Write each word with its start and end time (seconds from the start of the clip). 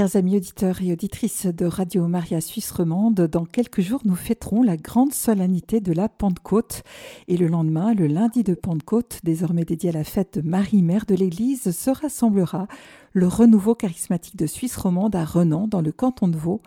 Chers 0.00 0.16
amis 0.16 0.38
auditeurs 0.38 0.80
et 0.80 0.94
auditrices 0.94 1.44
de 1.44 1.66
Radio 1.66 2.08
Maria 2.08 2.40
Suisse 2.40 2.70
Romande, 2.70 3.20
dans 3.20 3.44
quelques 3.44 3.82
jours, 3.82 4.00
nous 4.06 4.14
fêterons 4.14 4.62
la 4.62 4.78
grande 4.78 5.12
solennité 5.12 5.80
de 5.80 5.92
la 5.92 6.08
Pentecôte. 6.08 6.84
Et 7.28 7.36
le 7.36 7.48
lendemain, 7.48 7.92
le 7.92 8.06
lundi 8.06 8.42
de 8.42 8.54
Pentecôte, 8.54 9.18
désormais 9.24 9.66
dédié 9.66 9.90
à 9.90 9.92
la 9.92 10.04
fête 10.04 10.38
de 10.38 10.48
Marie, 10.48 10.80
Mère 10.80 11.04
de 11.04 11.14
l'Église, 11.14 11.70
se 11.70 11.90
rassemblera 11.90 12.66
le 13.12 13.28
renouveau 13.28 13.74
charismatique 13.74 14.36
de 14.36 14.46
Suisse 14.46 14.74
romande 14.78 15.14
à 15.14 15.26
Renan, 15.26 15.68
dans 15.68 15.82
le 15.82 15.92
canton 15.92 16.28
de 16.28 16.36
Vaud. 16.38 16.62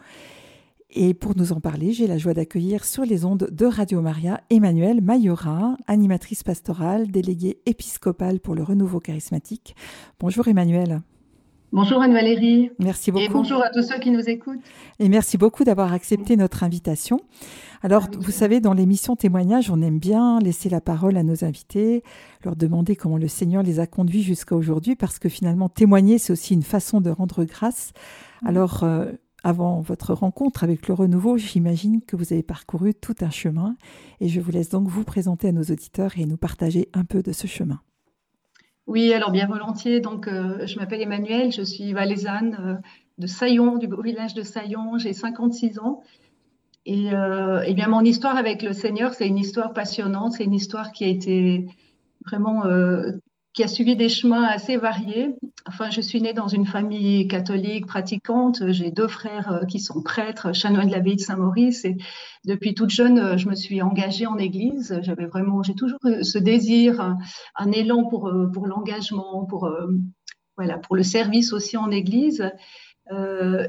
Et 0.92 1.16
pour 1.16 1.36
nous 1.36 1.54
en 1.54 1.60
parler, 1.60 1.92
j'ai 1.92 2.06
la 2.06 2.20
joie 2.20 2.36
d'accueillir 2.36 2.86
sur 2.86 3.04
les 3.04 3.26
ondes 3.26 3.50
de 3.52 3.66
Radio 3.66 4.00
Maria 4.02 4.42
Emmanuel 4.52 5.02
Mayora, 5.02 5.76
animatrice 5.88 6.44
pastorale, 6.44 7.08
déléguée 7.08 7.58
épiscopale 7.66 8.40
pour 8.40 8.54
le 8.54 8.62
renouveau 8.62 9.00
charismatique. 9.00 9.76
Bonjour 10.20 10.48
Emmanuel. 10.48 11.02
Bonjour 11.74 12.04
Anne-Valérie. 12.04 12.70
Merci 12.78 13.12
beaucoup. 13.12 13.26
Et 13.26 13.30
bonjour 13.30 13.64
à 13.64 13.72
tous 13.72 13.82
ceux 13.82 13.98
qui 13.98 14.12
nous 14.12 14.30
écoutent. 14.30 14.62
Et 15.00 15.10
merci 15.10 15.40
beaucoup 15.40 15.64
d'avoir 15.64 15.92
accepté 15.92 16.38
notre 16.38 16.62
invitation. 16.64 17.20
Alors, 17.82 18.06
vous 18.16 18.30
savez, 18.30 18.60
dans 18.60 18.74
l'émission 18.74 19.16
Témoignage, 19.16 19.72
on 19.72 19.82
aime 19.82 19.98
bien 19.98 20.38
laisser 20.40 20.70
la 20.70 20.82
parole 20.82 21.18
à 21.18 21.24
nos 21.24 21.44
invités, 21.44 22.04
leur 22.46 22.56
demander 22.56 22.96
comment 22.96 23.18
le 23.18 23.28
Seigneur 23.28 23.64
les 23.64 23.80
a 23.80 23.88
conduits 23.88 24.22
jusqu'à 24.22 24.56
aujourd'hui, 24.56 24.96
parce 24.96 25.18
que 25.18 25.30
finalement, 25.30 25.68
témoigner, 25.68 26.20
c'est 26.20 26.32
aussi 26.32 26.54
une 26.54 26.62
façon 26.62 27.02
de 27.02 27.10
rendre 27.10 27.44
grâce. 27.44 27.92
Alors, 28.46 28.84
euh, 28.84 29.12
avant 29.44 29.82
votre 29.82 30.14
rencontre 30.14 30.64
avec 30.64 30.88
le 30.88 30.94
renouveau, 30.94 31.38
j'imagine 31.38 32.02
que 32.02 32.16
vous 32.16 32.34
avez 32.34 32.44
parcouru 32.44 32.94
tout 32.94 33.16
un 33.22 33.32
chemin, 33.32 33.78
et 34.22 34.28
je 34.30 34.40
vous 34.40 34.52
laisse 34.52 34.70
donc 34.70 34.88
vous 34.88 35.04
présenter 35.04 35.48
à 35.48 35.52
nos 35.52 35.64
auditeurs 35.64 36.12
et 36.20 36.28
nous 36.28 36.38
partager 36.38 36.90
un 36.94 37.04
peu 37.04 37.24
de 37.24 37.32
ce 37.32 37.48
chemin. 37.48 37.82
Oui, 38.88 39.14
alors 39.14 39.32
bien 39.32 39.48
volontiers. 39.48 40.02
Donc, 40.02 40.28
euh, 40.28 40.66
je 40.68 40.78
m'appelle 40.78 41.02
Emmanuel, 41.02 41.52
je 41.52 41.62
suis 41.62 41.94
valaisanne 41.94 42.58
euh, 42.60 42.76
de 43.18 43.28
Saillon, 43.28 43.78
du 43.78 43.88
village 44.04 44.34
de 44.34 44.44
Saillon. 44.44 44.98
J'ai 44.98 45.14
56 45.14 45.80
ans. 45.80 46.04
Et, 46.86 47.14
euh, 47.14 47.62
et, 47.62 47.74
bien, 47.74 47.88
mon 47.88 48.02
histoire 48.02 48.36
avec 48.38 48.62
le 48.62 48.74
Seigneur, 48.74 49.14
c'est 49.14 49.28
une 49.28 49.38
histoire 49.38 49.74
passionnante. 49.74 50.34
C'est 50.34 50.44
une 50.44 50.54
histoire 50.54 50.92
qui 50.92 51.06
a 51.06 51.08
été 51.08 51.66
vraiment 52.26 52.64
qui 53.54 53.64
a 53.64 53.68
suivi 53.68 53.96
des 53.96 54.10
chemins 54.10 54.44
assez 54.44 54.78
variés. 54.78 55.36
Enfin, 55.68 55.92
je 55.92 56.02
suis 56.02 56.20
née 56.22 56.34
dans 56.34 56.48
une 56.48 56.66
famille 56.66 57.28
catholique 57.28 57.86
pratiquante. 57.86 58.72
J'ai 58.72 58.90
deux 58.90 59.08
frères 59.08 59.52
euh, 59.52 59.66
qui 59.66 59.80
sont 59.80 60.02
prêtres, 60.02 60.54
chanoines 60.54 60.88
de 60.88 60.92
l'abbaye 60.92 61.16
de 61.16 61.22
Saint-Maurice. 61.22 61.86
Et 61.86 61.96
depuis 62.46 62.74
toute 62.74 62.90
jeune, 62.90 63.20
euh, 63.20 63.38
je 63.38 63.48
me 63.48 63.56
suis 63.56 63.82
engagée 63.84 64.26
en 64.26 64.38
Église. 64.38 65.00
J'avais 65.04 65.28
vraiment, 65.28 65.62
j'ai 65.62 65.76
toujours 65.76 66.00
ce 66.02 66.38
désir, 66.40 67.16
un, 67.56 67.72
élan 67.72 68.06
pour 68.06 68.28
euh, 68.28 68.48
pour 68.52 68.66
l'engagement, 68.66 69.46
pour 69.46 69.70
voilà, 70.58 70.78
pour 70.80 70.96
le 70.96 71.04
service 71.04 71.54
aussi 71.54 71.78
en 71.78 71.92
Église. 71.92 72.52
Euh, 73.12 73.68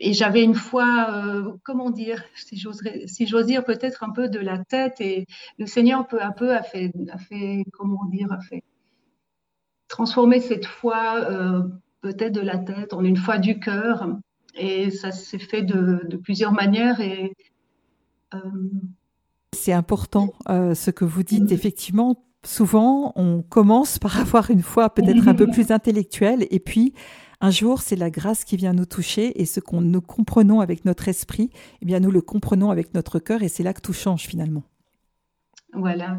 et 0.00 0.14
j'avais 0.14 0.42
une 0.42 0.54
foi, 0.54 1.54
comment 1.62 1.90
dire, 1.90 2.24
si 2.34 2.56
j'ose 2.56 2.82
si 3.06 3.24
dire, 3.24 3.64
peut-être 3.64 4.02
un 4.02 4.10
peu 4.10 4.28
de 4.28 4.40
la 4.40 4.58
tête. 4.58 5.00
Et 5.00 5.26
le 5.58 5.66
Seigneur 5.66 6.06
peu 6.08 6.20
à 6.20 6.32
peu 6.32 6.54
a 6.54 6.62
fait, 6.62 6.92
a 7.12 7.18
fait 7.18 7.64
comment 7.72 8.04
dire, 8.06 8.32
a 8.32 8.40
fait 8.40 8.64
transformer 9.88 10.40
cette 10.40 10.66
foi 10.66 11.20
euh, 11.30 11.62
peut-être 12.00 12.32
de 12.32 12.40
la 12.40 12.58
tête 12.58 12.92
en 12.92 13.04
une 13.04 13.16
foi 13.16 13.38
du 13.38 13.58
cœur. 13.58 14.08
Et 14.54 14.90
ça 14.90 15.12
s'est 15.12 15.38
fait 15.38 15.62
de, 15.62 16.16
plusieurs 16.22 16.52
manières. 16.52 17.00
Et, 17.00 17.32
euh, 18.34 18.38
C'est 19.52 19.72
important 19.72 20.32
euh, 20.48 20.74
ce 20.74 20.90
que 20.90 21.04
vous 21.04 21.22
dites. 21.22 21.52
Effectivement, 21.52 22.24
souvent, 22.44 23.12
on 23.16 23.42
commence 23.42 23.98
par 23.98 24.18
avoir 24.18 24.50
une 24.50 24.62
foi 24.62 24.90
peut-être 24.90 25.28
un 25.28 25.34
peu 25.34 25.46
plus 25.52 25.70
intellectuelle. 25.70 26.46
Et 26.50 26.60
puis, 26.60 26.94
un 27.42 27.50
jour, 27.50 27.82
c'est 27.82 27.96
la 27.96 28.08
grâce 28.08 28.44
qui 28.44 28.56
vient 28.56 28.72
nous 28.72 28.86
toucher. 28.86 29.40
Et 29.40 29.44
ce 29.44 29.60
qu'on 29.60 29.82
nous 29.82 30.00
comprenons 30.00 30.60
avec 30.60 30.86
notre 30.86 31.08
esprit, 31.08 31.50
eh 31.82 31.84
bien, 31.84 32.00
nous 32.00 32.10
le 32.10 32.22
comprenons 32.22 32.70
avec 32.70 32.94
notre 32.94 33.18
cœur. 33.18 33.42
Et 33.42 33.48
c'est 33.48 33.62
là 33.62 33.74
que 33.74 33.82
tout 33.82 33.92
change 33.92 34.22
finalement. 34.22 34.62
Voilà 35.74 36.16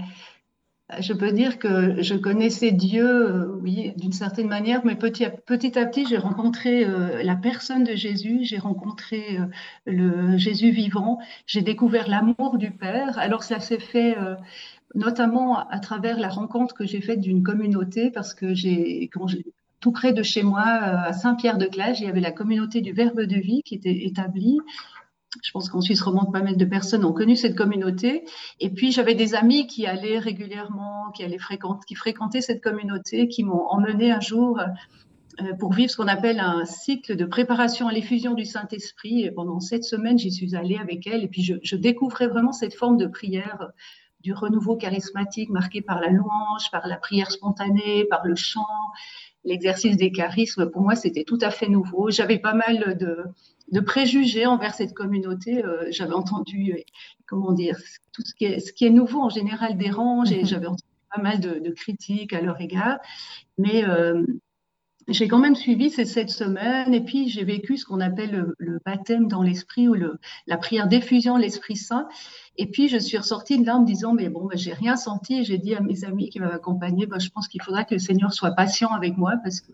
je 0.99 1.13
peux 1.13 1.31
dire 1.31 1.59
que 1.59 2.01
je 2.01 2.15
connaissais 2.15 2.71
Dieu, 2.71 3.05
euh, 3.05 3.47
oui, 3.61 3.91
d'une 3.97 4.13
certaine 4.13 4.47
manière, 4.47 4.85
mais 4.85 4.95
petit 4.95 5.25
à 5.25 5.85
petit, 5.85 6.05
j'ai 6.05 6.17
rencontré 6.17 6.85
euh, 6.85 7.21
la 7.23 7.35
personne 7.35 7.83
de 7.83 7.93
Jésus, 7.93 8.39
j'ai 8.43 8.57
rencontré 8.57 9.37
euh, 9.37 9.45
le 9.85 10.37
Jésus 10.37 10.71
vivant, 10.71 11.19
j'ai 11.45 11.61
découvert 11.61 12.07
l'amour 12.07 12.57
du 12.57 12.71
Père. 12.71 13.19
Alors 13.19 13.43
ça 13.43 13.59
s'est 13.59 13.79
fait 13.79 14.15
notamment 14.95 15.67
à 15.69 15.79
travers 15.79 16.19
la 16.19 16.29
rencontre 16.29 16.73
que 16.73 16.85
j'ai 16.85 17.01
faite 17.01 17.19
d'une 17.19 17.43
communauté, 17.43 18.09
parce 18.09 18.33
que 18.33 18.53
j'ai, 18.53 19.09
tout 19.81 19.91
près 19.91 20.13
de 20.13 20.23
chez 20.23 20.43
moi, 20.43 20.63
à 20.63 21.13
Saint-Pierre-de-Clage, 21.13 21.99
il 21.99 22.05
y 22.05 22.09
avait 22.09 22.21
la 22.21 22.31
communauté 22.31 22.81
du 22.81 22.93
Verbe 22.93 23.21
de 23.21 23.35
vie 23.35 23.61
qui 23.63 23.75
était 23.75 24.05
établie 24.05 24.59
je 25.43 25.51
pense 25.51 25.69
qu'en 25.69 25.81
Suisse 25.81 26.01
romande, 26.01 26.31
pas 26.31 26.41
mal 26.41 26.57
de 26.57 26.65
personnes 26.65 27.05
ont 27.05 27.13
connu 27.13 27.35
cette 27.35 27.55
communauté. 27.55 28.23
Et 28.59 28.69
puis, 28.69 28.91
j'avais 28.91 29.15
des 29.15 29.35
amis 29.35 29.67
qui 29.67 29.85
allaient 29.85 30.19
régulièrement, 30.19 31.11
qui, 31.13 31.23
allaient 31.23 31.37
fréquentaient 31.37 32.41
cette 32.41 32.63
communauté, 32.63 33.27
qui 33.27 33.43
m'ont 33.43 33.65
emmené 33.67 34.11
un 34.11 34.19
jour 34.19 34.59
euh, 34.59 35.53
pour 35.59 35.73
vivre 35.73 35.91
ce 35.91 35.97
qu'on 35.97 36.07
appelle 36.07 36.39
un 36.39 36.65
cycle 36.65 37.15
de 37.15 37.25
préparation 37.25 37.87
à 37.87 37.91
l'effusion 37.91 38.33
du 38.33 38.45
Saint-Esprit. 38.45 39.23
Et 39.23 39.31
pendant 39.31 39.59
sept 39.59 39.83
semaines, 39.83 40.17
j'y 40.17 40.31
suis 40.31 40.55
allée 40.55 40.77
avec 40.77 41.05
elle. 41.07 41.23
Et 41.23 41.27
puis, 41.27 41.43
je, 41.43 41.55
je 41.61 41.75
découvrais 41.75 42.27
vraiment 42.27 42.53
cette 42.53 42.73
forme 42.73 42.97
de 42.97 43.07
prière 43.07 43.71
du 44.21 44.33
renouveau 44.33 44.75
charismatique 44.75 45.49
marqué 45.49 45.81
par 45.81 46.01
la 46.01 46.09
louange, 46.09 46.71
par 46.71 46.87
la 46.87 46.97
prière 46.97 47.31
spontanée, 47.31 48.05
par 48.05 48.25
le 48.25 48.35
chant, 48.35 48.61
l'exercice 49.43 49.97
des 49.97 50.11
charismes. 50.11 50.69
Pour 50.69 50.81
moi, 50.81 50.95
c'était 50.95 51.23
tout 51.23 51.37
à 51.41 51.51
fait 51.51 51.69
nouveau. 51.69 52.09
J'avais 52.09 52.39
pas 52.39 52.53
mal 52.53 52.97
de, 52.97 53.23
de 53.71 53.79
préjugés 53.79 54.45
envers 54.45 54.73
cette 54.73 54.93
communauté. 54.93 55.63
Euh, 55.63 55.87
j'avais 55.89 56.13
entendu, 56.13 56.73
euh, 56.73 56.81
comment 57.25 57.51
dire, 57.51 57.77
tout 58.13 58.21
ce 58.25 58.33
qui 58.33 58.45
est, 58.45 58.59
ce 58.59 58.73
qui 58.73 58.85
est 58.85 58.89
nouveau 58.89 59.21
en 59.21 59.29
général 59.29 59.77
dérange 59.77 60.31
et 60.31 60.39
mhm. 60.39 60.45
j'avais 60.45 60.67
entendu 60.67 60.83
pas 61.13 61.21
mal 61.21 61.39
de, 61.39 61.71
critiques 61.71 62.33
à 62.33 62.41
leur 62.41 62.59
égard. 62.61 62.99
Mais 63.57 63.83
euh, 63.85 64.25
j'ai 65.07 65.27
quand 65.27 65.39
même 65.39 65.55
suivi 65.55 65.89
ces 65.89 66.05
sept 66.05 66.29
semaines 66.29 66.93
et 66.93 67.01
puis 67.01 67.29
j'ai 67.29 67.45
vécu 67.45 67.77
ce 67.77 67.85
qu'on 67.85 68.01
appelle 68.01 68.53
le, 68.57 68.79
baptême 68.85 69.27
dans 69.27 69.41
l'esprit 69.41 69.87
ou 69.87 69.93
le, 69.93 70.19
la 70.47 70.57
prière 70.57 70.87
d'effusion 70.87 71.37
l'Esprit 71.37 71.77
Saint. 71.77 72.07
Et 72.57 72.67
puis 72.67 72.89
je 72.89 72.97
suis 72.97 73.17
ressortie 73.17 73.59
de 73.59 73.65
là 73.65 73.77
en 73.77 73.81
me 73.81 73.85
disant 73.85 74.13
mais 74.13 74.29
bon, 74.29 74.45
ben, 74.45 74.57
j'ai 74.57 74.73
rien 74.73 74.95
senti. 74.95 75.43
J'ai 75.43 75.57
dit 75.57 75.75
à 75.75 75.81
mes 75.81 76.03
amis 76.03 76.29
qui 76.29 76.39
m'avaient 76.39 76.55
accompagné, 76.55 77.05
ben, 77.05 77.19
je 77.19 77.29
pense 77.29 77.47
qu'il 77.47 77.61
faudra 77.61 77.85
que 77.85 77.95
le 77.95 77.99
Seigneur 77.99 78.33
soit 78.33 78.51
patient 78.51 78.89
avec 78.89 79.17
moi 79.17 79.33
parce 79.43 79.61
que. 79.61 79.71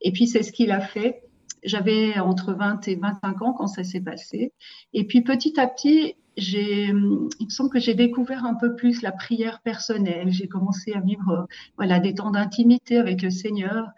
Et 0.00 0.12
puis 0.12 0.26
c'est 0.26 0.42
ce 0.42 0.52
qu'il 0.52 0.70
a 0.70 0.80
fait. 0.80 1.27
J'avais 1.64 2.18
entre 2.18 2.52
20 2.52 2.86
et 2.88 2.96
25 2.96 3.42
ans 3.42 3.52
quand 3.52 3.66
ça 3.66 3.84
s'est 3.84 4.00
passé. 4.00 4.52
Et 4.92 5.04
puis 5.04 5.22
petit 5.22 5.58
à 5.58 5.66
petit, 5.66 6.14
il 6.36 6.94
me 6.94 7.50
semble 7.50 7.70
que 7.70 7.80
j'ai 7.80 7.94
découvert 7.94 8.44
un 8.44 8.54
peu 8.54 8.74
plus 8.74 9.02
la 9.02 9.12
prière 9.12 9.60
personnelle. 9.60 10.30
J'ai 10.30 10.48
commencé 10.48 10.92
à 10.92 11.00
vivre 11.00 11.48
voilà, 11.76 11.98
des 11.98 12.14
temps 12.14 12.30
d'intimité 12.30 12.98
avec 12.98 13.22
le 13.22 13.30
Seigneur. 13.30 13.88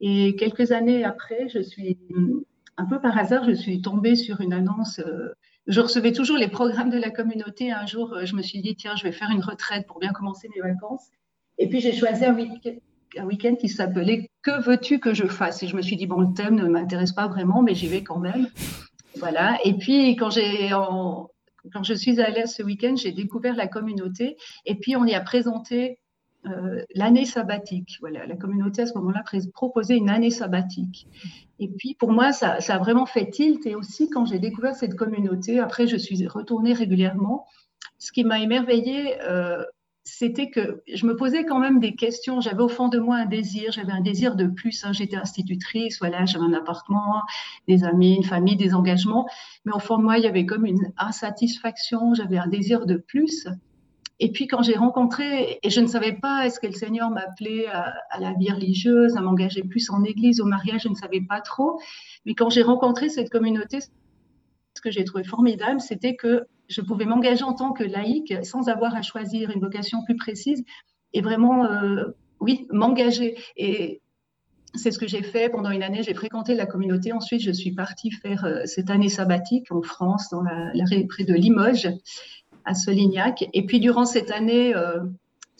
Et 0.00 0.36
quelques 0.36 0.72
années 0.72 1.04
après, 1.04 1.48
je 1.48 1.60
suis, 1.60 1.98
un 2.76 2.84
peu 2.84 3.00
par 3.00 3.16
hasard, 3.16 3.44
je 3.44 3.54
suis 3.54 3.80
tombée 3.80 4.16
sur 4.16 4.40
une 4.40 4.52
annonce. 4.52 4.98
Euh, 4.98 5.34
je 5.66 5.80
recevais 5.80 6.12
toujours 6.12 6.36
les 6.36 6.48
programmes 6.48 6.90
de 6.90 6.98
la 6.98 7.10
communauté. 7.10 7.72
Un 7.72 7.86
jour, 7.86 8.14
je 8.24 8.36
me 8.36 8.42
suis 8.42 8.60
dit, 8.60 8.76
tiens, 8.76 8.94
je 8.96 9.02
vais 9.02 9.12
faire 9.12 9.30
une 9.30 9.42
retraite 9.42 9.86
pour 9.86 9.98
bien 9.98 10.12
commencer 10.12 10.48
mes 10.54 10.60
vacances. 10.60 11.08
Et 11.58 11.68
puis, 11.68 11.80
j'ai 11.80 11.92
choisi 11.92 12.24
un 12.24 12.34
week-end 12.34 12.76
un 13.18 13.24
week-end 13.24 13.54
qui 13.56 13.68
s'appelait 13.68 14.30
Que 14.42 14.62
veux-tu 14.62 14.98
que 14.98 15.14
je 15.14 15.26
fasse? 15.26 15.62
Et 15.62 15.68
je 15.68 15.76
me 15.76 15.82
suis 15.82 15.96
dit, 15.96 16.06
bon, 16.06 16.20
le 16.20 16.32
thème 16.34 16.56
ne 16.56 16.66
m'intéresse 16.68 17.12
pas 17.12 17.26
vraiment, 17.26 17.62
mais 17.62 17.74
j'y 17.74 17.88
vais 17.88 18.02
quand 18.02 18.18
même. 18.18 18.48
Voilà. 19.18 19.58
Et 19.64 19.74
puis, 19.74 20.16
quand 20.16 20.30
j'ai. 20.30 20.70
Quand 21.72 21.82
je 21.82 21.94
suis 21.94 22.20
allée 22.20 22.46
ce 22.46 22.62
week-end, 22.62 22.94
j'ai 22.96 23.12
découvert 23.12 23.56
la 23.56 23.66
communauté 23.66 24.36
et 24.66 24.76
puis 24.76 24.94
on 24.94 25.04
y 25.04 25.14
a 25.14 25.20
présenté 25.20 25.98
euh, 26.46 26.84
l'année 26.94 27.24
sabbatique. 27.24 27.96
Voilà, 28.00 28.24
la 28.26 28.36
communauté 28.36 28.82
à 28.82 28.86
ce 28.86 28.94
moment-là 28.94 29.24
proposait 29.52 29.96
une 29.96 30.10
année 30.10 30.30
sabbatique. 30.30 31.08
Et 31.58 31.68
puis 31.68 31.94
pour 31.94 32.12
moi, 32.12 32.32
ça, 32.32 32.60
ça, 32.60 32.76
a 32.76 32.78
vraiment 32.78 33.06
fait 33.06 33.30
tilt. 33.30 33.66
Et 33.66 33.74
aussi 33.74 34.08
quand 34.10 34.26
j'ai 34.26 34.38
découvert 34.38 34.76
cette 34.76 34.94
communauté, 34.94 35.58
après 35.58 35.86
je 35.86 35.96
suis 35.96 36.26
retournée 36.28 36.72
régulièrement. 36.72 37.46
Ce 37.98 38.12
qui 38.12 38.22
m'a 38.22 38.38
émerveillée, 38.38 39.20
euh, 39.22 39.64
c'était 40.06 40.50
que 40.50 40.82
je 40.86 41.04
me 41.04 41.16
posais 41.16 41.44
quand 41.44 41.58
même 41.58 41.80
des 41.80 41.96
questions. 41.96 42.40
J'avais 42.40 42.62
au 42.62 42.68
fond 42.68 42.86
de 42.88 43.00
moi 43.00 43.16
un 43.16 43.26
désir, 43.26 43.72
j'avais 43.72 43.90
un 43.90 44.00
désir 44.00 44.36
de 44.36 44.46
plus. 44.46 44.84
Hein. 44.84 44.92
J'étais 44.92 45.16
institutrice, 45.16 45.98
voilà, 45.98 46.24
j'avais 46.26 46.44
un 46.44 46.52
appartement, 46.52 47.22
des 47.66 47.82
amis, 47.82 48.14
une 48.14 48.22
famille, 48.22 48.56
des 48.56 48.72
engagements. 48.72 49.28
Mais 49.64 49.72
au 49.72 49.80
fond 49.80 49.98
de 49.98 50.04
moi, 50.04 50.16
il 50.16 50.22
y 50.22 50.28
avait 50.28 50.46
comme 50.46 50.64
une 50.64 50.92
insatisfaction, 50.96 52.14
j'avais 52.14 52.38
un 52.38 52.46
désir 52.46 52.86
de 52.86 52.96
plus. 52.96 53.48
Et 54.20 54.30
puis 54.30 54.46
quand 54.46 54.62
j'ai 54.62 54.76
rencontré, 54.76 55.58
et 55.60 55.70
je 55.70 55.80
ne 55.80 55.88
savais 55.88 56.12
pas, 56.12 56.46
est-ce 56.46 56.60
que 56.60 56.68
le 56.68 56.72
Seigneur 56.72 57.10
m'appelait 57.10 57.66
à, 57.66 57.92
la 58.20 58.32
vie 58.32 58.52
religieuse, 58.52 59.16
à 59.16 59.20
m'engager 59.20 59.64
plus 59.64 59.90
en 59.90 60.04
église, 60.04 60.40
au 60.40 60.46
mariage, 60.46 60.82
je 60.84 60.88
ne 60.88 60.94
savais 60.94 61.20
pas 61.20 61.40
trop. 61.40 61.80
Mais 62.24 62.34
quand 62.34 62.48
j'ai 62.48 62.62
rencontré 62.62 63.08
cette 63.08 63.28
communauté, 63.28 63.80
que 64.86 64.92
j'ai 64.92 65.02
trouvé 65.02 65.24
formidable, 65.24 65.80
c'était 65.80 66.14
que 66.14 66.46
je 66.68 66.80
pouvais 66.80 67.06
m'engager 67.06 67.42
en 67.42 67.54
tant 67.54 67.72
que 67.72 67.82
laïque 67.82 68.32
sans 68.44 68.68
avoir 68.68 68.94
à 68.94 69.02
choisir 69.02 69.50
une 69.50 69.60
vocation 69.60 70.04
plus 70.04 70.14
précise 70.14 70.64
et 71.12 71.20
vraiment, 71.20 71.64
euh, 71.64 72.04
oui, 72.38 72.68
m'engager. 72.70 73.36
Et 73.56 74.00
c'est 74.74 74.92
ce 74.92 74.98
que 75.00 75.08
j'ai 75.08 75.22
fait 75.22 75.48
pendant 75.48 75.70
une 75.70 75.82
année. 75.82 76.04
J'ai 76.04 76.14
fréquenté 76.14 76.54
la 76.54 76.66
communauté. 76.66 77.12
Ensuite, 77.12 77.40
je 77.40 77.50
suis 77.50 77.72
partie 77.72 78.12
faire 78.12 78.44
euh, 78.44 78.60
cette 78.64 78.90
année 78.90 79.08
sabbatique 79.08 79.72
en 79.72 79.82
France, 79.82 80.28
dans 80.30 80.42
la, 80.42 80.70
près 81.08 81.24
de 81.24 81.34
Limoges, 81.34 81.88
à 82.64 82.74
Solignac. 82.74 83.48
Et 83.52 83.66
puis, 83.66 83.80
durant 83.80 84.04
cette 84.04 84.30
année, 84.30 84.72
euh, 84.76 85.00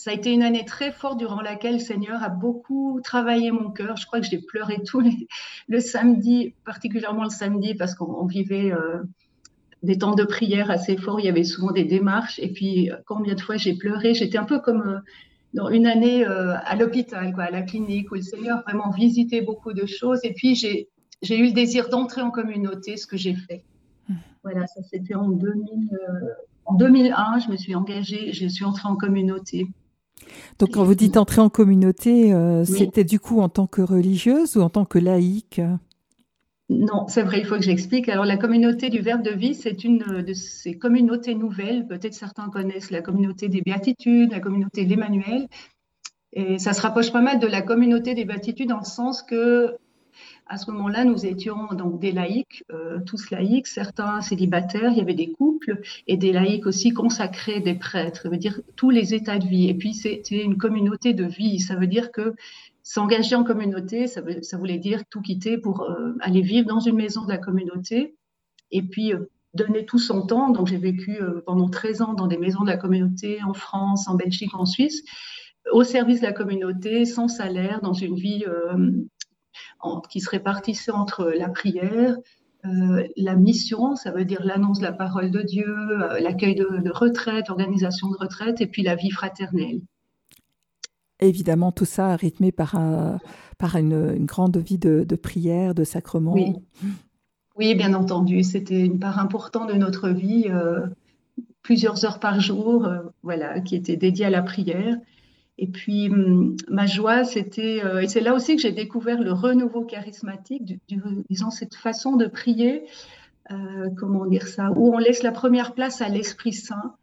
ça 0.06 0.12
a 0.12 0.14
été 0.14 0.32
une 0.32 0.44
année 0.44 0.64
très 0.64 0.92
forte 0.92 1.18
durant 1.18 1.40
laquelle 1.40 1.72
le 1.72 1.78
Seigneur 1.80 2.22
a 2.22 2.28
beaucoup 2.28 3.00
travaillé 3.02 3.50
mon 3.50 3.72
cœur. 3.72 3.96
Je 3.96 4.06
crois 4.06 4.20
que 4.20 4.26
j'ai 4.26 4.38
pleuré 4.38 4.80
tous 4.86 5.00
les, 5.00 5.26
le 5.66 5.80
samedi, 5.80 6.54
particulièrement 6.64 7.24
le 7.24 7.30
samedi, 7.30 7.74
parce 7.74 7.96
qu'on 7.96 8.24
vivait 8.24 8.70
euh, 8.72 9.02
des 9.82 9.98
temps 9.98 10.14
de 10.14 10.22
prière 10.22 10.70
assez 10.70 10.96
forts. 10.96 11.18
Il 11.18 11.26
y 11.26 11.28
avait 11.28 11.42
souvent 11.42 11.72
des 11.72 11.82
démarches. 11.82 12.38
Et 12.38 12.52
puis, 12.52 12.88
combien 13.04 13.34
de 13.34 13.40
fois 13.40 13.56
j'ai 13.56 13.74
pleuré 13.74 14.14
J'étais 14.14 14.38
un 14.38 14.44
peu 14.44 14.60
comme 14.60 15.02
dans 15.54 15.70
une 15.70 15.88
année 15.88 16.24
euh, 16.24 16.54
à 16.64 16.76
l'hôpital, 16.76 17.34
quoi, 17.34 17.42
à 17.42 17.50
la 17.50 17.62
clinique, 17.62 18.12
où 18.12 18.14
le 18.14 18.22
Seigneur 18.22 18.58
a 18.58 18.62
vraiment 18.62 18.92
visité 18.92 19.40
beaucoup 19.40 19.72
de 19.72 19.86
choses. 19.86 20.20
Et 20.22 20.34
puis, 20.34 20.54
j'ai, 20.54 20.88
j'ai 21.20 21.36
eu 21.36 21.46
le 21.46 21.52
désir 21.52 21.88
d'entrer 21.88 22.22
en 22.22 22.30
communauté, 22.30 22.96
ce 22.96 23.08
que 23.08 23.16
j'ai 23.16 23.34
fait. 23.34 23.64
Mmh. 24.08 24.14
Voilà, 24.44 24.68
ça 24.68 24.82
c'était 24.84 25.16
en, 25.16 25.30
2000, 25.30 25.90
euh, 25.94 26.28
en 26.64 26.74
2001, 26.74 27.40
je 27.40 27.50
me 27.50 27.56
suis 27.56 27.74
engagée, 27.74 28.32
je 28.32 28.46
suis 28.46 28.64
entrée 28.64 28.86
en 28.86 28.94
communauté. 28.94 29.66
Donc, 30.58 30.70
quand 30.72 30.84
vous 30.84 30.94
dites 30.94 31.16
entrer 31.16 31.40
en 31.40 31.48
communauté, 31.50 32.32
euh, 32.32 32.64
c'était 32.64 33.04
du 33.04 33.20
coup 33.20 33.40
en 33.40 33.48
tant 33.48 33.66
que 33.66 33.82
religieuse 33.82 34.56
ou 34.56 34.62
en 34.62 34.70
tant 34.70 34.84
que 34.84 34.98
laïque? 34.98 35.60
Non, 36.68 37.06
c'est 37.06 37.22
vrai, 37.22 37.38
il 37.38 37.46
faut 37.46 37.54
que 37.56 37.62
j'explique. 37.62 38.08
Alors, 38.08 38.24
la 38.24 38.36
communauté 38.36 38.88
du 38.88 38.98
Verbe 38.98 39.22
de 39.22 39.30
vie, 39.30 39.54
c'est 39.54 39.84
une 39.84 40.22
de 40.26 40.32
ces 40.32 40.76
communautés 40.76 41.34
nouvelles. 41.34 41.86
Peut-être 41.86 42.14
certains 42.14 42.48
connaissent 42.48 42.90
la 42.90 43.02
communauté 43.02 43.48
des 43.48 43.60
Béatitudes, 43.60 44.32
la 44.32 44.40
communauté 44.40 44.84
de 44.84 44.90
l'Emmanuel. 44.90 45.46
Et 46.32 46.58
ça 46.58 46.72
se 46.72 46.80
rapproche 46.80 47.12
pas 47.12 47.22
mal 47.22 47.38
de 47.38 47.46
la 47.46 47.62
communauté 47.62 48.14
des 48.14 48.24
Béatitudes 48.24 48.68
dans 48.68 48.80
le 48.80 48.84
sens 48.84 49.22
que, 49.22 49.76
à 50.48 50.58
ce 50.58 50.70
moment-là, 50.70 51.04
nous 51.04 51.26
étions 51.26 51.66
donc 51.72 51.98
des 51.98 52.12
laïcs, 52.12 52.64
euh, 52.72 53.00
tous 53.04 53.30
laïcs, 53.30 53.66
certains 53.66 54.20
célibataires, 54.20 54.92
il 54.92 54.98
y 54.98 55.00
avait 55.00 55.14
des 55.14 55.32
couples 55.32 55.80
et 56.06 56.16
des 56.16 56.32
laïcs 56.32 56.66
aussi 56.66 56.92
consacrés, 56.92 57.60
des 57.60 57.74
prêtres, 57.74 58.22
ça 58.22 58.28
veut 58.28 58.36
dire 58.36 58.60
tous 58.76 58.90
les 58.90 59.12
états 59.12 59.38
de 59.38 59.46
vie. 59.46 59.68
Et 59.68 59.74
puis, 59.74 59.92
c'était 59.92 60.42
une 60.42 60.56
communauté 60.56 61.14
de 61.14 61.24
vie. 61.24 61.60
Ça 61.60 61.74
veut 61.74 61.86
dire 61.88 62.12
que 62.12 62.34
S'engager 62.88 63.34
en 63.34 63.42
communauté, 63.42 64.06
ça, 64.06 64.22
voulait 64.56 64.78
dire 64.78 65.02
tout 65.10 65.20
quitter 65.20 65.58
pour 65.58 65.82
euh, 65.82 66.12
aller 66.20 66.40
vivre 66.40 66.68
dans 66.68 66.78
une 66.78 66.94
maison 66.94 67.24
de 67.24 67.28
la 67.28 67.36
communauté 67.36 68.14
et 68.70 68.80
puis 68.80 69.12
euh, 69.12 69.28
donner 69.54 69.84
tout 69.84 69.98
son 69.98 70.24
temps. 70.24 70.50
Donc 70.50 70.68
j'ai 70.68 70.76
vécu 70.76 71.18
pendant 71.46 71.68
13 71.68 72.02
ans 72.02 72.14
dans 72.14 72.28
des 72.28 72.38
maisons 72.38 72.62
de 72.62 72.68
la 72.68 72.76
communauté 72.76 73.42
en 73.42 73.54
France, 73.54 74.06
en 74.06 74.14
Belgique, 74.14 74.54
en 74.54 74.66
Suisse, 74.66 75.02
au 75.72 75.82
service 75.82 76.20
de 76.20 76.26
la 76.26 76.32
communauté, 76.32 77.04
sans 77.06 77.26
salaire, 77.26 77.80
dans 77.80 77.92
une 77.92 78.14
vie 78.14 78.44
qui 80.08 80.20
se 80.20 80.30
répartissait 80.30 80.92
entre 80.92 81.32
la 81.36 81.48
prière, 81.48 82.16
la 82.62 83.36
mission, 83.36 83.94
ça 83.94 84.10
veut 84.10 84.24
dire 84.24 84.42
l'annonce 84.44 84.80
de 84.80 84.84
la 84.84 84.92
parole 84.92 85.30
de 85.30 85.40
Dieu, 85.40 85.76
l'accueil 86.20 86.56
de, 86.56 86.82
de 86.82 86.90
retraite, 86.90 87.48
organisation 87.48 88.08
de 88.10 88.16
retraite, 88.16 88.60
et 88.60 88.66
puis 88.66 88.82
la 88.82 88.96
vie 88.96 89.10
fraternelle. 89.10 89.80
Évidemment, 91.20 91.72
tout 91.72 91.84
ça 91.84 92.14
rythmé 92.16 92.52
par, 92.52 92.74
par 93.58 93.76
une, 93.76 94.24
grande 94.26 94.56
vie 94.58 94.78
de, 94.78 95.16
prière, 95.16 95.74
de 95.74 95.84
sacrement. 95.84 96.34
Oui. 96.34 97.74
bien 97.74 97.94
entendu. 97.94 98.42
C'était 98.42 98.84
une 98.84 98.98
part 98.98 99.18
importante 99.18 99.68
de 99.68 99.74
notre 99.74 100.10
vie, 100.10 100.46
euh, 100.48 100.86
plusieurs 101.62 102.04
heures 102.04 102.20
par 102.20 102.40
jour, 102.40 102.84
euh, 102.84 102.98
voilà, 103.22 103.60
qui 103.60 103.76
était 103.76 103.96
dédiée 103.96 104.26
à 104.26 104.30
la 104.30 104.42
prière. 104.42 104.96
Et 105.58 105.66
puis, 105.66 106.10
hum, 106.10 106.56
ma 106.68 106.86
joie, 106.86 107.24
c'était, 107.24 107.82
euh, 107.84 108.00
et 108.00 108.08
c'est 108.08 108.20
là 108.20 108.34
aussi 108.34 108.56
que 108.56 108.62
j'ai 108.62 108.72
découvert 108.72 109.20
le 109.20 109.32
renouveau 109.32 109.84
charismatique, 109.84 110.62
disons, 111.30 111.50
cette 111.50 111.74
façon 111.74 112.16
de 112.16 112.26
prier, 112.26 112.84
comment 113.96 114.26
dire 114.26 114.48
ça, 114.48 114.72
où 114.74 114.92
on 114.92 114.98
laisse 114.98 115.22
la 115.22 115.30
première 115.30 115.72
place 115.72 116.02
à 116.02 116.08
l'Esprit 116.08 116.52
Saint 116.52 116.96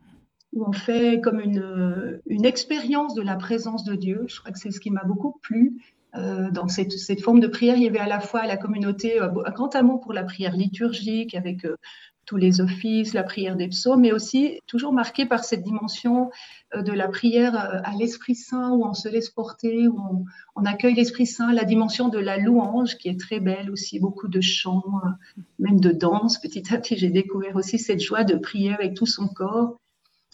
où 0.54 0.66
on 0.68 0.72
fait 0.72 1.20
comme 1.22 1.40
une, 1.40 2.46
expérience 2.46 3.16
de 3.16 3.22
la 3.22 3.36
présence 3.36 3.84
de 3.84 3.96
Dieu. 3.96 4.26
Je 4.28 4.40
crois 4.40 4.52
que 4.52 4.60
c'est 4.60 4.72
ce 4.72 4.80
qui 4.80 4.92
m'a 4.92 5.04
beaucoup 5.04 5.40
plu. 5.42 5.82
Euh, 6.16 6.52
dans 6.52 6.68
cette, 6.68 7.22
forme 7.22 7.40
de 7.40 7.48
prière, 7.48 7.76
il 7.76 7.84
y 7.84 7.88
avait 7.88 8.00
à 8.00 8.08
la 8.08 8.20
fois 8.20 8.46
la 8.46 8.56
communauté, 8.56 9.20
euh, 9.20 9.30
un 9.46 9.52
grand 9.52 9.76
amour 9.76 10.00
pour 10.00 10.14
la 10.14 10.24
prière 10.24 10.56
liturgique 10.56 11.34
avec 11.34 11.66
euh, 11.66 11.76
tous 12.26 12.38
les 12.38 12.62
offices, 12.62 13.14
la 13.14 13.24
prière 13.24 13.56
des 13.56 13.68
psaumes, 13.68 14.02
mais 14.02 14.12
aussi 14.12 14.60
toujours 14.68 14.94
marqué 14.94 15.26
par 15.26 15.44
cette 15.44 15.64
dimension 15.64 16.30
de 16.76 16.92
la 16.92 17.08
prière 17.08 17.56
à 17.56 17.92
l'Esprit 17.98 18.36
Saint, 18.36 18.72
où 18.72 18.86
on 18.86 18.94
se 18.94 19.10
laisse 19.10 19.30
porter, 19.30 19.88
où 19.88 20.26
on, 20.56 20.66
accueille 20.66 20.96
l'Esprit 20.96 21.28
Saint, 21.28 21.54
la 21.54 21.66
dimension 21.66 22.10
de 22.10 22.20
la 22.20 22.38
louange 22.38 22.98
qui 22.98 23.10
est 23.10 23.20
très 23.20 23.40
belle 23.40 23.70
aussi, 23.70 24.00
beaucoup 24.00 24.28
de 24.28 24.42
chants, 24.42 25.02
même 25.60 25.80
de 25.80 25.92
danse. 25.92 26.40
Petit 26.40 26.74
à 26.74 26.78
petit, 26.78 26.98
j'ai 26.98 27.10
découvert 27.10 27.56
aussi 27.56 27.78
cette 27.78 28.02
joie 28.02 28.24
de 28.24 28.36
prier 28.36 28.74
avec 28.74 28.94
tout 28.94 29.06
son 29.06 29.28
corps. 29.28 29.78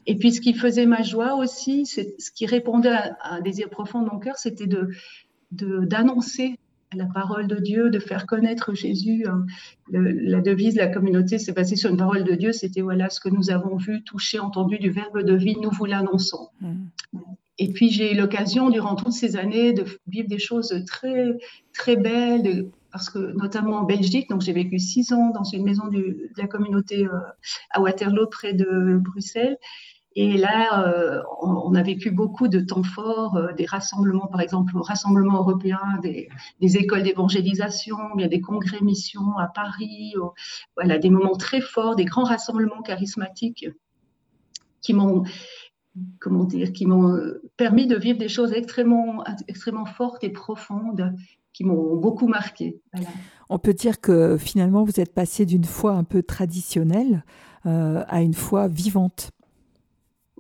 Et 0.05 0.15
puis, 0.15 0.31
ce 0.31 0.41
qui 0.41 0.53
faisait 0.53 0.85
ma 0.85 1.01
joie 1.01 1.35
aussi, 1.35 1.85
ce 1.85 2.31
qui 2.31 2.45
répondait 2.45 2.89
à, 2.89 3.17
un 3.23 3.41
désir 3.41 3.69
profond 3.69 4.01
de 4.01 4.09
mon 4.09 4.19
cœur, 4.19 4.37
c'était 4.37 4.67
de 4.67 4.89
d'annoncer 5.51 6.58
la 6.93 7.05
parole 7.05 7.47
de 7.47 7.55
Dieu, 7.55 7.89
de 7.89 7.99
faire 7.99 8.25
connaître 8.25 8.73
Jésus. 8.73 9.25
Hein. 9.27 9.45
la 9.91 10.41
devise 10.41 10.73
de 10.73 10.79
la 10.79 10.87
communauté 10.87 11.37
s'est 11.37 11.51
basée 11.51 11.75
sur 11.75 11.89
une 11.89 11.97
parole 11.97 12.23
de 12.23 12.33
Dieu. 12.35 12.51
C'était 12.51 12.81
voilà 12.81 13.09
ce 13.09 13.19
que 13.19 13.29
nous 13.29 13.51
avons 13.51 13.75
vu, 13.77 14.03
touché, 14.03 14.39
entendu 14.39 14.79
du 14.79 14.89
Verbe 14.89 15.21
de 15.21 15.35
vie, 15.35 15.55
nous 15.61 15.71
vous 15.71 15.85
l'annonçons. 15.85 16.49
Mmh. 16.61 16.85
Et 17.59 17.71
puis 17.73 17.89
j'ai 17.89 18.13
eu 18.13 18.17
l'occasion 18.17 18.69
durant 18.69 18.95
toutes 18.95 19.11
ces 19.11 19.35
années 19.35 19.73
de 19.73 19.83
vivre 20.07 20.29
des 20.29 20.39
choses 20.39 20.83
très 20.87 21.37
très 21.73 21.97
belles, 21.97 22.69
parce 22.91 23.09
que 23.09 23.33
notamment 23.33 23.77
en 23.77 23.83
Belgique, 23.83 24.29
donc 24.29 24.41
j'ai 24.41 24.53
vécu 24.53 24.79
six 24.79 25.11
ans 25.13 25.29
dans 25.31 25.43
une 25.43 25.63
maison 25.63 25.87
de 25.87 26.29
la 26.37 26.47
communauté 26.47 27.05
euh, 27.05 27.19
à 27.71 27.81
Waterloo 27.81 28.27
près 28.27 28.53
de 28.53 28.97
Bruxelles. 28.97 29.57
Et 30.21 30.35
là, 30.35 30.85
euh, 30.85 31.23
on, 31.41 31.73
a 31.75 31.81
vécu 31.81 32.11
beaucoup 32.11 32.49
de 32.49 32.59
temps 32.59 32.83
forts, 32.83 33.37
euh, 33.37 33.53
des 33.53 33.65
rassemblements, 33.65 34.27
par 34.27 34.41
exemple, 34.41 34.75
au 34.75 34.81
Rassemblement 34.81 35.37
européen, 35.37 35.79
des, 36.03 36.27
écoles 36.75 37.03
d'évangélisation, 37.03 37.95
des 38.17 38.41
congrès 38.41 38.81
missions 38.81 39.37
à 39.37 39.47
Paris, 39.47 40.15
voilà, 40.75 40.97
des 40.97 41.09
moments 41.09 41.37
très 41.37 41.61
forts, 41.61 41.95
des 41.95 42.03
grands 42.03 42.25
rassemblements 42.25 42.81
charismatiques 42.81 43.69
qui 44.81 44.93
m'ont 44.93 45.23
comment 46.19 46.43
dire, 46.43 46.73
qui 46.73 46.85
m'ont 46.85 47.17
permis 47.55 47.87
de 47.87 47.95
vivre 47.95 48.19
des 48.19 48.27
choses 48.27 48.51
extrêmement, 48.51 49.23
extrêmement 49.47 49.85
fortes 49.85 50.25
et 50.25 50.31
profondes 50.31 51.13
qui 51.53 51.63
m'ont 51.63 51.95
beaucoup 51.95 52.27
marqué. 52.27 52.81
On 53.47 53.57
peut 53.57 53.73
dire 53.73 54.01
que 54.01 54.37
finalement, 54.37 54.83
vous 54.83 54.99
êtes 54.99 55.13
passé 55.13 55.45
d'une 55.45 55.63
foi 55.63 55.93
un 55.93 56.03
peu 56.03 56.23
traditionnelle 56.23 57.23
euh, 57.65 58.03
à 58.09 58.21
une 58.21 58.33
foi 58.33 58.67
vivante. 58.67 59.31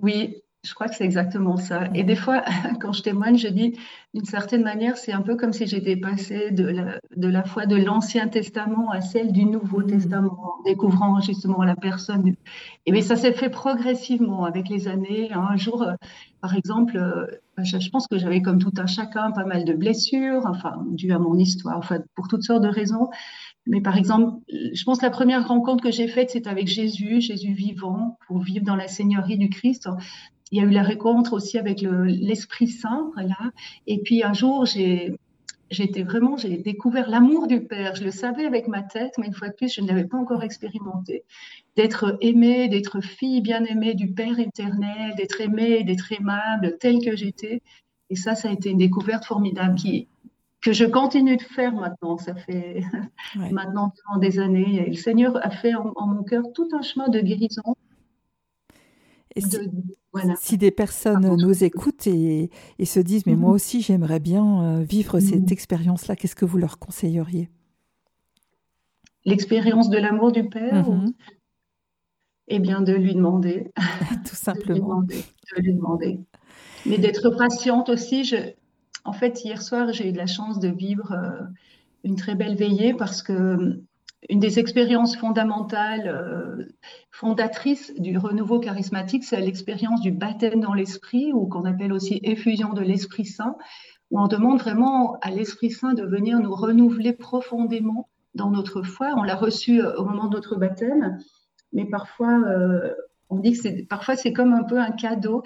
Oui, 0.01 0.41
je 0.63 0.73
crois 0.73 0.89
que 0.89 0.95
c'est 0.95 1.05
exactement 1.05 1.55
ça. 1.55 1.87
Et 1.93 2.03
des 2.03 2.15
fois, 2.15 2.43
quand 2.81 2.91
je 2.91 3.01
témoigne, 3.01 3.37
je 3.37 3.47
dis, 3.47 3.77
d'une 4.13 4.25
certaine 4.25 4.63
manière, 4.63 4.97
c'est 4.97 5.13
un 5.13 5.21
peu 5.21 5.35
comme 5.35 5.53
si 5.53 5.67
j'étais 5.67 5.95
passée 5.95 6.51
de 6.51 6.65
la, 6.65 6.99
de 7.15 7.27
la 7.27 7.43
foi 7.43 7.65
de 7.65 7.77
l'Ancien 7.77 8.27
Testament 8.27 8.91
à 8.91 8.99
celle 9.01 9.31
du 9.31 9.45
Nouveau 9.45 9.79
mmh. 9.81 9.87
Testament, 9.87 10.37
en 10.59 10.63
découvrant 10.63 11.21
justement 11.21 11.63
la 11.63 11.75
personne. 11.75 12.35
Et 12.85 12.91
bien, 12.91 13.01
ça 13.01 13.15
s'est 13.15 13.33
fait 13.33 13.49
progressivement 13.49 14.43
avec 14.43 14.67
les 14.67 14.87
années. 14.89 15.31
Un 15.31 15.55
jour, 15.55 15.83
euh, 15.83 15.93
par 16.41 16.55
exemple, 16.55 16.97
euh, 16.97 17.25
je 17.63 17.89
pense 17.89 18.07
que 18.07 18.17
j'avais 18.17 18.41
comme 18.41 18.59
tout 18.59 18.73
un 18.77 18.87
chacun 18.87 19.31
pas 19.31 19.45
mal 19.45 19.63
de 19.63 19.73
blessures, 19.73 20.45
enfin, 20.45 20.83
dues 20.91 21.13
à 21.13 21.19
mon 21.19 21.37
histoire, 21.37 21.77
enfin, 21.77 21.99
pour 22.15 22.27
toutes 22.27 22.43
sortes 22.43 22.63
de 22.63 22.69
raisons. 22.69 23.09
Mais 23.65 23.81
par 23.81 23.97
exemple, 23.97 24.39
je 24.49 24.83
pense 24.83 24.99
que 24.99 25.05
la 25.05 25.11
première 25.11 25.47
rencontre 25.47 25.83
que 25.83 25.91
j'ai 25.91 26.07
faite, 26.07 26.31
c'est 26.31 26.47
avec 26.47 26.67
Jésus, 26.67 27.21
Jésus 27.21 27.53
vivant, 27.53 28.17
pour 28.27 28.39
vivre 28.39 28.65
dans 28.65 28.75
la 28.75 28.87
Seigneurie 28.87 29.37
du 29.37 29.49
Christ. 29.49 29.89
Il 30.51 30.57
y 30.57 30.61
a 30.61 30.65
eu 30.65 30.71
la 30.71 30.83
rencontre 30.83 31.33
aussi 31.33 31.57
avec 31.59 31.81
l'Esprit 31.81 32.67
Saint, 32.67 33.11
voilà. 33.13 33.37
Et 33.85 34.01
puis 34.01 34.23
un 34.23 34.33
jour, 34.33 34.65
j'ai 34.65 35.13
j'étais 35.69 36.03
vraiment, 36.03 36.35
découvert 36.35 37.09
l'amour 37.09 37.47
du 37.47 37.61
Père. 37.61 37.95
Je 37.95 38.03
le 38.03 38.11
savais 38.11 38.45
avec 38.45 38.67
ma 38.67 38.81
tête, 38.81 39.13
mais 39.17 39.27
une 39.27 39.33
fois 39.33 39.49
de 39.49 39.53
plus, 39.53 39.73
je 39.73 39.81
ne 39.81 39.87
l'avais 39.87 40.05
pas 40.05 40.17
encore 40.17 40.43
expérimenté. 40.43 41.23
D'être 41.75 42.17
aimée, 42.21 42.67
d'être 42.67 43.01
fille 43.01 43.41
bien 43.41 43.63
aimée 43.65 43.93
du 43.93 44.11
Père 44.11 44.39
éternel, 44.39 45.15
d'être 45.15 45.41
aimée, 45.41 45.83
d'être 45.83 46.11
aimable, 46.11 46.77
telle 46.79 47.03
que 47.03 47.15
j'étais. 47.15 47.61
Et 48.09 48.15
ça, 48.15 48.35
ça 48.35 48.49
a 48.49 48.51
été 48.51 48.71
une 48.71 48.79
découverte 48.79 49.25
formidable 49.25 49.75
qui, 49.75 50.07
que 50.61 50.73
je 50.73 50.85
continue 50.85 51.37
de 51.37 51.41
faire 51.41 51.73
maintenant. 51.73 52.17
Ça 52.17 52.35
fait 52.35 52.83
maintenant 53.51 53.93
des 54.19 54.39
années. 54.39 54.87
Et 54.87 54.89
le 54.89 54.95
Seigneur 54.95 55.37
a 55.43 55.49
fait 55.49 55.73
en, 55.75 56.07
mon 56.07 56.23
cœur 56.23 56.43
tout 56.53 56.67
un 56.73 56.81
chemin 56.81 57.09
de 57.09 57.19
guérison. 57.19 57.75
Et 59.35 59.41
si, 60.37 60.57
des 60.57 60.71
personnes 60.71 61.35
nous 61.35 61.63
écoutent 61.63 62.07
et, 62.07 62.49
se 62.83 62.99
disent, 62.99 63.25
mais 63.27 63.35
moi 63.35 63.49
mhm. 63.49 63.55
aussi 63.55 63.81
j'aimerais 63.81 64.19
bien 64.19 64.63
euh, 64.63 64.83
vivre 64.83 65.19
cette 65.19 65.41
mhm. 65.41 65.51
expérience-là, 65.53 66.15
qu'est-ce 66.15 66.35
que 66.35 66.45
vous 66.45 66.57
leur 66.57 66.79
conseilleriez? 66.79 67.49
L'expérience 69.25 69.89
de 69.89 69.97
l'amour 69.97 70.31
du 70.31 70.49
Père 70.49 70.89
mhm. 70.89 71.13
Eh 72.49 72.59
bien, 72.59 72.81
de 72.81 72.93
lui 72.93 73.13
demander. 73.13 73.71
Tout 74.27 74.35
simplement. 74.35 75.03
de, 75.03 75.13
lui 75.57 75.73
demander, 75.73 76.19
Mais 76.85 76.97
d'être 76.97 77.29
patiente 77.29 77.89
aussi. 77.89 78.23
Je, 78.23 78.37
en 79.05 79.13
fait, 79.13 79.43
hier 79.43 79.61
soir, 79.61 79.91
j'ai 79.93 80.09
eu 80.09 80.11
de 80.11 80.17
la 80.17 80.27
chance 80.27 80.59
de 80.59 80.69
vivre 80.69 81.13
une 82.03 82.15
très 82.15 82.35
belle 82.35 82.55
veillée 82.55 82.93
parce 82.93 83.21
que 83.21 83.81
une 84.27 84.39
des 84.39 84.59
expériences 84.59 85.15
fondamentales, 85.15 86.67
fondatrices 87.09 87.93
du 87.97 88.17
renouveau 88.17 88.59
charismatique, 88.59 89.23
c'est 89.23 89.39
l'expérience 89.39 90.01
du 90.01 90.11
baptême 90.11 90.59
dans 90.59 90.73
l'esprit, 90.73 91.31
ou 91.31 91.47
qu'on 91.47 91.63
appelle 91.63 91.93
aussi 91.93 92.19
effusion 92.23 92.73
de 92.73 92.81
l'Esprit 92.81 93.25
Saint, 93.25 93.55
où 94.11 94.19
on 94.19 94.27
demande 94.27 94.59
vraiment 94.59 95.17
à 95.21 95.31
l'Esprit 95.31 95.71
Saint 95.71 95.93
de 95.93 96.03
venir 96.03 96.39
nous 96.39 96.53
renouveler 96.53 97.13
profondément 97.13 98.09
dans 98.35 98.51
notre 98.51 98.81
foi. 98.81 99.13
On 99.15 99.23
l'a 99.23 99.35
reçu 99.35 99.81
au 99.81 100.03
moment 100.03 100.27
de 100.27 100.35
notre 100.35 100.57
baptême, 100.57 101.17
mais 101.71 101.85
parfois, 101.85 102.41
on 103.29 103.39
dit 103.39 103.53
que 103.53 103.85
parfois 103.85 104.15
c'est 104.15 104.33
comme 104.33 104.53
un 104.53 104.63
peu 104.63 104.79
un 104.79 104.91
cadeau. 104.91 105.43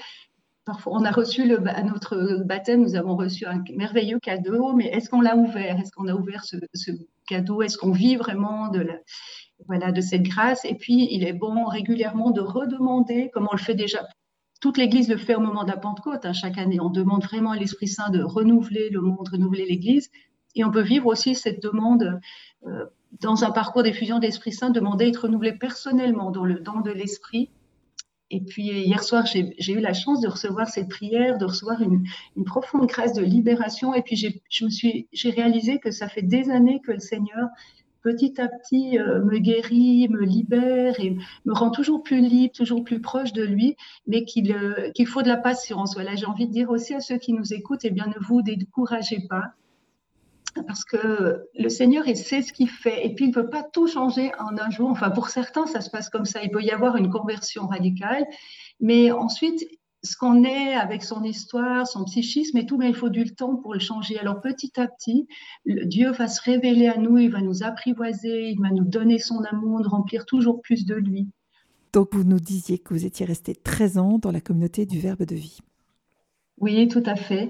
Parfois, 0.65 0.93
on 0.95 1.03
a 1.03 1.11
reçu 1.11 1.41
à 1.53 1.83
notre 1.83 2.41
baptême, 2.45 2.83
nous 2.83 2.95
avons 2.95 3.17
reçu 3.17 3.45
un 3.45 3.61
merveilleux 3.75 4.19
cadeau, 4.19 4.71
mais 4.71 4.85
est-ce 4.85 5.09
qu'on 5.09 5.19
l'a 5.19 5.35
ouvert? 5.35 5.77
Est-ce 5.77 5.91
qu'on 5.91 6.07
a 6.07 6.13
ouvert 6.15 6.45
ce, 6.45 6.55
cadeau? 7.27 7.61
Est-ce 7.61 7.77
qu'on 7.77 7.91
vit 7.91 8.15
vraiment 8.15 8.69
de, 8.69 8.79
la, 8.79 8.93
voilà, 9.67 9.91
de 9.91 9.99
cette 9.99 10.23
grâce? 10.23 10.63
Et 10.63 10.75
puis, 10.75 11.09
il 11.11 11.25
est 11.25 11.33
bon 11.33 11.65
régulièrement 11.65 12.31
de 12.31 12.39
redemander, 12.39 13.29
comme 13.33 13.49
on 13.51 13.55
le 13.55 13.61
fait 13.61 13.75
déjà. 13.75 14.07
Toute 14.61 14.77
l'Église 14.77 15.09
le 15.09 15.17
fait 15.17 15.35
au 15.35 15.41
moment 15.41 15.65
de 15.65 15.69
la 15.69 15.75
Pentecôte. 15.75 16.25
Hein, 16.25 16.31
chaque 16.31 16.57
année, 16.57 16.79
on 16.79 16.89
demande 16.89 17.23
vraiment 17.23 17.51
à 17.51 17.57
l'Esprit 17.57 17.89
Saint 17.89 18.09
de 18.09 18.23
renouveler 18.23 18.89
le 18.89 19.01
monde, 19.01 19.27
renouveler 19.27 19.65
l'Église. 19.65 20.09
Et 20.55 20.63
on 20.63 20.71
peut 20.71 20.81
vivre 20.81 21.07
aussi 21.07 21.35
cette 21.35 21.61
demande 21.61 22.21
euh, 22.65 22.85
dans 23.19 23.43
un 23.43 23.51
parcours 23.51 23.83
d'effusion 23.83 24.19
d'Esprit 24.19 24.53
Saint, 24.53 24.69
demander 24.69 25.05
à 25.05 25.07
être 25.09 25.23
renouvelé 25.23 25.51
personnellement 25.51 26.31
dans 26.31 26.45
le 26.45 26.61
don 26.61 26.79
de 26.79 26.91
l'Esprit 26.91 27.49
et 28.33 28.39
puis 28.39 28.63
hier 28.63 29.03
soir, 29.03 29.27
j'ai 29.27 29.73
eu 29.73 29.79
la 29.79 29.93
chance 29.93 30.19
de 30.19 30.27
recevoir 30.27 30.67
cette 30.67 30.89
prière, 30.89 31.37
de 31.37 31.45
recevoir 31.45 31.79
une, 31.83 32.03
profonde 32.45 32.87
grâce 32.87 33.13
de 33.13 33.21
libération. 33.21 33.93
Et 33.93 34.01
puis 34.01 34.15
j'ai 34.15 35.29
réalisé 35.29 35.77
que 35.77 35.91
ça 35.91 36.07
fait 36.07 36.23
des 36.23 36.49
années 36.49 36.81
que 36.83 36.91
le 36.91 36.99
Seigneur, 36.99 37.49
petit 38.01 38.41
à 38.41 38.47
petit, 38.47 38.97
euh, 38.97 39.23
me 39.23 39.37
guérit, 39.37 40.09
me 40.09 40.23
libère 40.23 40.99
et 40.99 41.15
me 41.45 41.53
rend 41.53 41.69
toujours 41.69 42.01
plus 42.01 42.21
libre, 42.21 42.53
toujours 42.53 42.83
plus 42.83 42.99
proche 42.99 43.33
de 43.33 43.43
lui, 43.43 43.77
mais 44.07 44.25
qu'il 44.25 44.51
euh, 44.51 44.89
qu'il 44.95 45.05
faut 45.05 45.21
de 45.21 45.27
la 45.27 45.37
patience. 45.37 45.93
Voilà, 45.93 46.15
j'ai 46.15 46.25
envie 46.25 46.47
de 46.47 46.51
dire 46.51 46.71
aussi 46.71 46.95
à 46.95 47.01
ceux 47.01 47.19
qui 47.19 47.33
nous 47.33 47.53
écoutent, 47.53 47.85
eh 47.85 47.91
bien, 47.91 48.07
ne 48.07 48.25
vous 48.25 48.41
découragez 48.41 49.19
pas 49.29 49.53
parce 50.61 50.85
que 50.85 51.47
le 51.57 51.69
Seigneur, 51.69 52.07
il 52.07 52.17
sait 52.17 52.41
ce 52.41 52.53
qu'il 52.53 52.69
fait. 52.69 53.05
Et 53.05 53.13
puis, 53.13 53.25
il 53.25 53.29
ne 53.29 53.33
peut 53.33 53.49
pas 53.49 53.63
tout 53.63 53.87
changer 53.87 54.31
en 54.39 54.57
un 54.57 54.69
jour. 54.69 54.89
Enfin, 54.89 55.09
pour 55.09 55.29
certains, 55.29 55.65
ça 55.65 55.81
se 55.81 55.89
passe 55.89 56.09
comme 56.09 56.25
ça. 56.25 56.43
Il 56.43 56.51
peut 56.51 56.61
y 56.61 56.71
avoir 56.71 56.95
une 56.95 57.09
conversion 57.09 57.67
radicale. 57.67 58.25
Mais 58.79 59.11
ensuite, 59.11 59.65
ce 60.03 60.17
qu'on 60.17 60.43
est 60.43 60.73
avec 60.73 61.03
son 61.03 61.23
histoire, 61.23 61.87
son 61.87 62.03
psychisme 62.03 62.57
et 62.57 62.65
tout, 62.65 62.77
mais 62.77 62.89
il 62.89 62.95
faut 62.95 63.09
du 63.09 63.33
temps 63.33 63.55
pour 63.55 63.73
le 63.73 63.79
changer. 63.79 64.19
Alors, 64.19 64.41
petit 64.41 64.79
à 64.79 64.87
petit, 64.87 65.27
Dieu 65.65 66.11
va 66.11 66.27
se 66.27 66.41
révéler 66.41 66.87
à 66.87 66.97
nous, 66.97 67.17
il 67.17 67.31
va 67.31 67.41
nous 67.41 67.63
apprivoiser, 67.63 68.49
il 68.49 68.59
va 68.61 68.69
nous 68.69 68.83
donner 68.83 69.17
son 69.17 69.43
amour, 69.43 69.79
nous 69.79 69.89
remplir 69.89 70.25
toujours 70.25 70.61
plus 70.61 70.85
de 70.85 70.95
lui. 70.95 71.29
Donc, 71.93 72.13
vous 72.13 72.23
nous 72.23 72.39
disiez 72.39 72.79
que 72.79 72.93
vous 72.93 73.05
étiez 73.05 73.25
resté 73.25 73.55
13 73.55 73.97
ans 73.97 74.17
dans 74.17 74.31
la 74.31 74.41
communauté 74.41 74.85
du 74.85 74.99
Verbe 74.99 75.23
de 75.23 75.35
vie. 75.35 75.59
Oui, 76.59 76.87
tout 76.87 77.03
à 77.05 77.15
fait. 77.15 77.49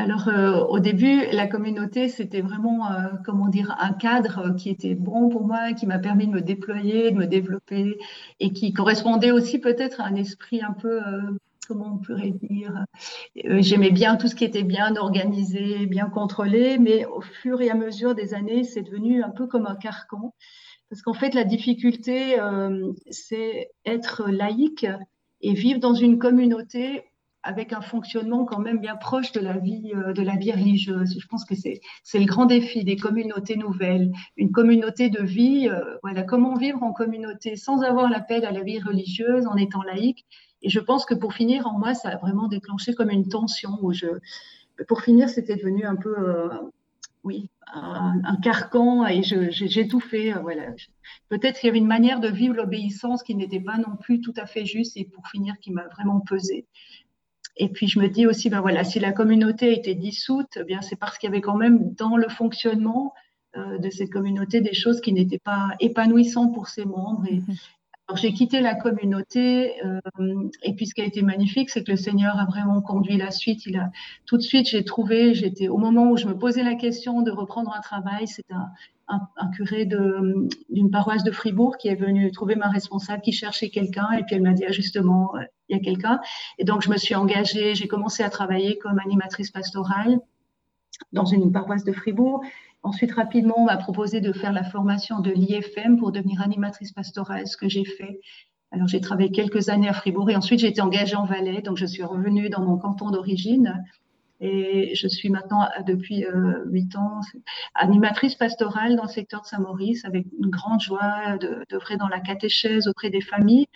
Alors, 0.00 0.28
euh, 0.28 0.64
au 0.64 0.78
début, 0.78 1.26
la 1.30 1.46
communauté, 1.46 2.08
c'était 2.08 2.40
vraiment, 2.40 2.90
euh, 2.90 3.08
comment 3.22 3.48
dire, 3.48 3.76
un 3.78 3.92
cadre 3.92 4.54
qui 4.56 4.70
était 4.70 4.94
bon 4.94 5.28
pour 5.28 5.46
moi, 5.46 5.74
qui 5.74 5.86
m'a 5.86 5.98
permis 5.98 6.26
de 6.26 6.32
me 6.32 6.40
déployer, 6.40 7.10
de 7.10 7.16
me 7.18 7.26
développer, 7.26 7.98
et 8.40 8.50
qui 8.54 8.72
correspondait 8.72 9.30
aussi 9.30 9.58
peut-être 9.58 10.00
à 10.00 10.04
un 10.04 10.14
esprit 10.14 10.62
un 10.62 10.72
peu, 10.72 11.06
euh, 11.06 11.20
comment 11.68 11.96
on 11.96 11.98
pourrait 11.98 12.30
dire, 12.30 12.86
j'aimais 13.34 13.90
bien 13.90 14.16
tout 14.16 14.26
ce 14.26 14.34
qui 14.34 14.46
était 14.46 14.62
bien 14.62 14.96
organisé, 14.96 15.84
bien 15.84 16.08
contrôlé, 16.08 16.78
mais 16.78 17.04
au 17.04 17.20
fur 17.20 17.60
et 17.60 17.68
à 17.68 17.74
mesure 17.74 18.14
des 18.14 18.32
années, 18.32 18.64
c'est 18.64 18.82
devenu 18.82 19.22
un 19.22 19.30
peu 19.30 19.46
comme 19.46 19.66
un 19.66 19.76
carcan. 19.76 20.32
Parce 20.88 21.02
qu'en 21.02 21.12
fait, 21.12 21.34
la 21.34 21.44
difficulté, 21.44 22.36
c'est 23.10 23.70
être 23.84 24.30
laïque 24.30 24.86
et 25.42 25.52
vivre 25.52 25.78
dans 25.78 25.94
une 25.94 26.18
communauté 26.18 27.04
avec 27.42 27.72
un 27.72 27.80
fonctionnement 27.80 28.44
quand 28.44 28.58
même 28.58 28.80
bien 28.80 28.96
proche 28.96 29.32
de 29.32 29.40
la 29.40 29.56
vie, 29.56 29.92
euh, 29.94 30.12
de 30.12 30.22
la 30.22 30.36
vie 30.36 30.52
religieuse. 30.52 31.16
Je 31.18 31.26
pense 31.26 31.44
que 31.44 31.54
c'est, 31.54 31.80
le 32.14 32.24
grand 32.26 32.46
défi 32.46 32.84
des 32.84 32.96
communautés 32.96 33.56
nouvelles, 33.56 34.12
une 34.36 34.52
communauté 34.52 35.08
de 35.08 35.22
vie. 35.22 35.68
Euh, 35.68 35.96
voilà, 36.02 36.22
comment 36.22 36.54
vivre 36.54 36.82
en 36.82 36.92
communauté 36.92 37.56
sans 37.56 37.82
avoir 37.82 38.10
l'appel 38.10 38.44
à 38.44 38.52
la 38.52 38.62
vie 38.62 38.80
religieuse, 38.80 39.46
en 39.46 39.56
étant 39.56 39.82
laïque. 39.82 40.26
Et 40.62 40.68
je 40.68 40.80
pense 40.80 41.06
que 41.06 41.14
pour 41.14 41.32
finir, 41.32 41.66
en 41.66 41.78
moi, 41.78 41.94
ça 41.94 42.10
a 42.10 42.16
vraiment 42.18 42.48
déclenché 42.48 42.92
comme 42.94 43.10
une 43.10 43.28
tension 43.28 43.78
pour 44.88 45.02
finir, 45.02 45.28
c'était 45.28 45.56
devenu 45.56 45.84
un 45.84 45.96
peu, 45.96 46.14
euh, 46.18 46.48
oui, 47.24 47.50
un, 47.72 48.36
carcan 48.42 49.06
et 49.06 49.22
j'ai 49.22 49.88
tout 49.88 50.00
fait. 50.00 50.32
voilà. 50.32 50.72
Peut-être 51.28 51.60
qu'il 51.60 51.68
y 51.68 51.70
avait 51.70 51.78
une 51.78 51.86
manière 51.86 52.20
de 52.20 52.28
vivre 52.28 52.54
l'obéissance 52.54 53.22
qui 53.22 53.34
n'était 53.34 53.60
pas 53.60 53.78
non 53.78 53.96
plus 53.96 54.20
tout 54.20 54.34
à 54.36 54.46
fait 54.46 54.64
juste 54.64 54.96
et 54.96 55.04
pour 55.04 55.28
finir, 55.28 55.54
qui 55.60 55.70
m'a 55.70 55.86
vraiment 55.88 56.20
pesé. 56.20 56.66
Et 57.60 57.68
puis 57.68 57.86
je 57.86 57.98
me 58.00 58.08
dis 58.08 58.26
aussi, 58.26 58.48
ben 58.48 58.62
voilà, 58.62 58.84
si 58.84 58.98
la 59.00 59.12
communauté 59.12 59.68
a 59.68 59.72
été 59.72 59.94
dissoute, 59.94 60.56
eh 60.58 60.64
bien 60.64 60.80
c'est 60.80 60.96
parce 60.96 61.18
qu'il 61.18 61.28
y 61.28 61.32
avait 61.32 61.42
quand 61.42 61.56
même 61.56 61.92
dans 61.94 62.16
le 62.16 62.28
fonctionnement 62.30 63.12
euh, 63.54 63.76
de 63.76 63.90
cette 63.90 64.10
communauté 64.10 64.62
des 64.62 64.72
choses 64.72 65.02
qui 65.02 65.12
n'étaient 65.12 65.38
pas 65.38 65.68
épanouissantes 65.78 66.54
pour 66.54 66.68
ses 66.68 66.86
membres. 66.86 67.26
Et, 67.30 67.34
mhm. 67.34 67.56
alors 68.08 68.16
j'ai 68.16 68.32
quitté 68.32 68.62
la 68.62 68.74
communauté 68.74 69.74
euh, 69.84 70.00
et 70.62 70.72
puis 70.72 70.86
ce 70.86 70.94
qui 70.94 71.02
a 71.02 71.04
été 71.04 71.20
magnifique, 71.20 71.68
c'est 71.68 71.84
que 71.84 71.90
le 71.90 71.98
Seigneur 71.98 72.38
a 72.38 72.46
vraiment 72.46 72.80
conduit 72.80 73.18
la 73.18 73.30
suite. 73.30 73.66
Il 73.66 73.76
a 73.76 73.90
tout 74.24 74.38
de 74.38 74.42
suite, 74.42 74.66
j'ai 74.66 74.82
trouvé, 74.82 75.34
j'étais 75.34 75.68
au 75.68 75.76
moment 75.76 76.10
où 76.10 76.16
je 76.16 76.26
me 76.26 76.38
posais 76.38 76.62
la 76.62 76.76
question 76.76 77.20
de 77.20 77.30
reprendre 77.30 77.74
un 77.76 77.82
travail, 77.82 78.26
c'est 78.26 78.50
un, 78.50 78.70
un, 79.36 79.50
curé 79.50 79.84
d'une 79.84 80.90
paroisse 80.90 81.24
de 81.24 81.30
Fribourg 81.30 81.76
qui 81.76 81.88
est 81.88 81.94
venu 81.94 82.32
trouver 82.32 82.54
ma 82.54 82.68
responsable, 82.68 83.20
qui 83.20 83.32
cherchait 83.32 83.68
quelqu'un, 83.68 84.12
et 84.12 84.22
puis 84.22 84.36
elle 84.36 84.42
m'a 84.42 84.54
dit 84.54 84.64
ah, 84.66 84.72
justement, 84.72 85.36
euh, 85.36 85.40
il 85.70 85.76
y 85.76 85.80
a 85.80 85.82
quelqu'un. 85.82 86.20
Et 86.58 86.64
donc 86.64 86.82
je 86.82 86.90
me 86.90 86.96
suis 86.96 87.14
engagée, 87.14 87.74
j'ai 87.74 87.88
commencé 87.88 88.22
à 88.22 88.30
travailler 88.30 88.78
comme 88.78 88.98
animatrice 88.98 89.50
pastorale 89.50 90.20
dans 91.12 91.24
une 91.24 91.52
paroisse 91.52 91.84
de 91.84 91.92
Fribourg. 91.92 92.42
Ensuite, 92.82 93.12
rapidement, 93.12 93.56
on 93.58 93.64
m'a 93.64 93.76
proposé 93.76 94.20
de 94.20 94.32
faire 94.32 94.52
la 94.52 94.64
formation 94.64 95.20
de 95.20 95.30
l'IFM 95.30 95.98
pour 95.98 96.12
devenir 96.12 96.40
animatrice 96.40 96.92
pastorale, 96.92 97.46
ce 97.46 97.56
que 97.56 97.68
j'ai 97.68 97.84
fait. 97.84 98.20
Alors, 98.72 98.88
j'ai 98.88 99.00
travaillé 99.00 99.30
quelques 99.30 99.68
années 99.68 99.88
à 99.88 99.92
Fribourg 99.92 100.30
et 100.30 100.36
ensuite, 100.36 100.60
j'ai 100.60 100.68
été 100.68 100.80
engagée 100.80 101.16
en 101.16 101.26
Valais. 101.26 101.60
Donc, 101.60 101.76
je 101.76 101.84
suis 101.84 102.02
revenue 102.02 102.48
dans 102.48 102.62
mon 102.62 102.78
canton 102.78 103.10
d'origine 103.10 103.84
et 104.40 104.94
je 104.94 105.06
suis 105.06 105.28
maintenant, 105.28 105.68
depuis 105.86 106.24
euh, 106.24 106.64
huit 106.66 106.96
ans, 106.96 107.20
animatrice 107.74 108.34
pastorale 108.36 108.96
dans 108.96 109.02
le 109.02 109.08
secteur 109.08 109.42
de 109.42 109.46
Saint-Maurice 109.46 110.06
avec 110.06 110.26
une 110.38 110.48
grande 110.48 110.80
joie 110.80 111.36
d'œuvrer 111.68 111.98
dans 111.98 112.08
la 112.08 112.20
catéchèse 112.20 112.88
auprès 112.88 113.10
des 113.10 113.20
familles. 113.20 113.66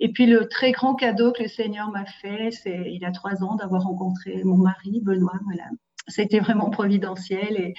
Et 0.00 0.12
puis 0.12 0.26
le 0.26 0.48
très 0.48 0.72
grand 0.72 0.94
cadeau 0.94 1.32
que 1.32 1.42
le 1.42 1.48
Seigneur 1.48 1.90
m'a 1.90 2.04
fait, 2.04 2.50
c'est 2.50 2.84
il 2.86 3.00
y 3.00 3.04
a 3.04 3.12
trois 3.12 3.42
ans 3.42 3.54
d'avoir 3.56 3.82
rencontré 3.82 4.42
mon 4.44 4.56
mari, 4.56 5.00
Benoît. 5.02 5.38
Voilà. 5.44 5.70
C'était 6.08 6.40
vraiment 6.40 6.70
providentiel 6.70 7.56
et 7.56 7.74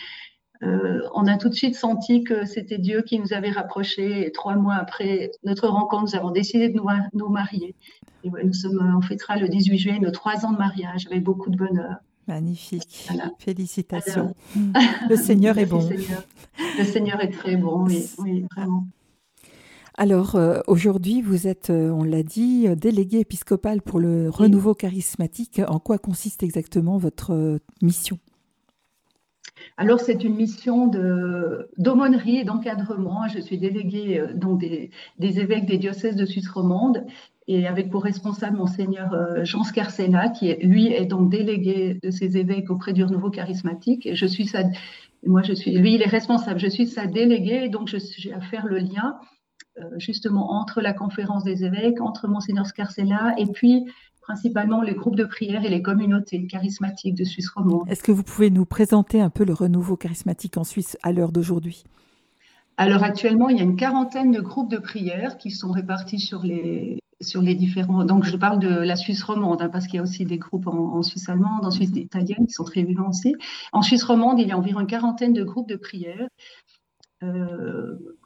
euh, 0.64 1.02
on 1.14 1.28
a 1.28 1.38
tout 1.38 1.50
de 1.50 1.54
suite 1.54 1.76
senti 1.76 2.24
que 2.24 2.46
c'était 2.46 2.78
Dieu 2.78 3.02
qui 3.02 3.20
nous 3.20 3.34
avait 3.34 3.52
rapprochés. 3.52 4.26
Et 4.26 4.32
trois 4.32 4.56
mois 4.56 4.76
après 4.76 5.32
notre 5.44 5.68
rencontre, 5.68 6.04
nous 6.04 6.16
avons 6.16 6.32
décidé 6.32 6.70
de 6.70 6.76
nous, 6.76 6.88
nous 7.14 7.30
marier. 7.30 7.76
Et 8.24 8.30
nous 8.44 8.54
sommes, 8.54 8.96
on 8.98 9.02
fêtera 9.02 9.38
le 9.38 9.48
18 9.48 9.78
juillet 9.78 10.00
nos 10.00 10.12
trois 10.12 10.46
ans 10.46 10.52
de 10.52 10.58
mariage 10.58 11.06
avec 11.08 11.24
beaucoup 11.24 11.50
de 11.50 11.58
bonheur. 11.58 11.98
Magnifique. 12.28 13.08
Félicitations. 13.38 14.34
le 15.10 15.16
Seigneur 15.16 15.58
est 15.58 15.68
bon. 15.68 15.88
Le 16.80 16.84
Seigneur 16.84 17.22
est 17.22 17.30
très 17.30 17.56
bon, 17.56 17.86
oui, 17.86 18.46
vraiment. 18.56 18.88
Alors 19.98 20.36
euh, 20.36 20.60
aujourd'hui, 20.68 21.22
vous 21.22 21.48
êtes, 21.48 21.70
euh, 21.70 21.90
on 21.90 22.04
l'a 22.04 22.24
dit, 22.24 22.68
euh, 22.68 22.76
délégué 22.76 23.20
épiscopal 23.20 23.82
pour 23.82 24.00
le 24.00 24.30
renouveau 24.30 24.74
charismatique. 24.74 25.62
En 25.68 25.80
quoi 25.80 25.98
consiste 25.98 26.44
exactement 26.44 26.98
votre 26.98 27.60
mission? 27.82 28.20
Alors, 29.78 30.02
c'est 30.02 30.24
une 30.24 30.36
mission 30.36 30.88
d'aumônerie 31.78 32.40
et 32.40 32.44
d'encadrement. 32.44 33.28
Je 33.30 33.40
suis 33.40 33.58
déléguée 33.58 34.22
donc 34.36 34.60
des, 34.60 34.92
des, 35.18 35.40
évêques 35.40 35.66
des 35.66 35.78
diocèses 35.78 36.16
de 36.16 36.26
Suisse 36.26 36.50
romande 36.50 37.06
et 37.48 37.66
avec 37.66 37.90
pour 37.90 38.04
responsable 38.04 38.58
Monseigneur 38.58 39.16
Jean 39.44 39.64
Scarcella, 39.64 40.30
qui 40.30 40.50
est, 40.50 40.62
lui 40.64 40.88
est 40.88 41.06
donc 41.06 41.30
délégué 41.30 42.00
de 42.04 42.12
ces 42.12 42.38
évêques 42.38 42.70
auprès 42.70 42.92
du 42.92 43.04
renouveau 43.04 43.30
charismatique. 43.30 44.06
Et 44.06 44.16
je 44.16 44.26
suis 44.26 44.46
sa, 44.46 44.64
moi 45.26 45.42
je 45.42 45.54
suis, 45.54 45.72
lui 45.72 45.96
il 45.96 46.02
est 46.02 46.08
responsable, 46.08 46.60
je 46.60 46.68
suis 46.68 46.88
sa 46.88 47.08
déléguée, 47.08 47.70
donc 47.70 47.88
j'ai 47.88 48.34
à 48.34 48.42
faire 48.42 48.66
le 48.68 48.78
lien 48.78 49.16
justement 49.98 50.54
entre 50.54 50.82
la 50.82 50.94
conférence 50.94 51.44
des 51.44 51.64
évêques, 51.64 52.02
entre 52.02 52.28
Monseigneur 52.28 52.66
Scarcella 52.66 53.36
et 53.38 53.46
puis 53.46 53.86
principalement 54.22 54.82
les 54.82 54.96
groupes 54.96 55.16
de 55.16 55.24
prière 55.24 55.64
et 55.64 55.70
les 55.70 55.84
communautés 55.84 56.48
charismatiques 56.48 57.16
de 57.16 57.24
Suisse 57.24 57.50
romande. 57.50 57.88
Est-ce 57.88 58.02
que 58.02 58.12
vous 58.12 58.24
pouvez 58.24 58.50
nous 58.50 58.66
présenter 58.66 59.22
un 59.22 59.30
peu 59.30 59.46
le 59.46 59.54
renouveau 59.54 59.98
charismatique 59.98 60.58
en 60.58 60.64
Suisse 60.64 60.98
à 61.04 61.12
l'heure 61.12 61.32
d'aujourd'hui? 61.32 61.84
Alors 62.78 63.04
actuellement, 63.04 63.50
il 63.50 63.58
y 63.58 63.60
a 63.60 63.64
une 63.64 63.76
quarantaine 63.76 64.32
de 64.32 64.42
groupes 64.42 64.70
de 64.70 64.78
prière 64.78 65.38
qui 65.38 65.52
sont 65.52 65.72
répartis 65.72 66.20
sur 66.20 66.44
les, 66.44 67.00
sur 67.22 67.42
les 67.42 67.56
différents. 67.56 68.04
Donc, 68.04 68.26
je 68.26 68.36
parle 68.36 68.60
de 68.60 68.68
la 68.68 68.96
Suisse 68.96 69.24
romande, 69.24 69.62
hein, 69.62 69.70
parce 69.70 69.86
qu'il 69.86 69.96
y 69.96 70.00
a 70.00 70.04
aussi 70.04 70.26
des 70.26 70.38
groupes 70.38 70.68
en, 70.68 71.02
Suisse 71.02 71.30
allemande, 71.30 71.66
en 71.66 71.72
Suisse 71.72 71.92
italienne, 71.96 72.48
qui 72.48 72.54
sont 72.54 72.64
très 72.64 72.84
vivants 72.84 73.10
aussi. 73.10 73.36
En 73.72 73.82
Suisse 73.82 74.04
romande, 74.04 74.40
il 74.40 74.48
y 74.48 74.52
a 74.52 74.58
environ 74.58 74.82
une 74.82 74.88
quarantaine 74.88 75.34
de 75.34 75.44
groupes 75.44 75.70
de 75.70 75.76
prière 75.76 76.20
euh, 76.22 76.28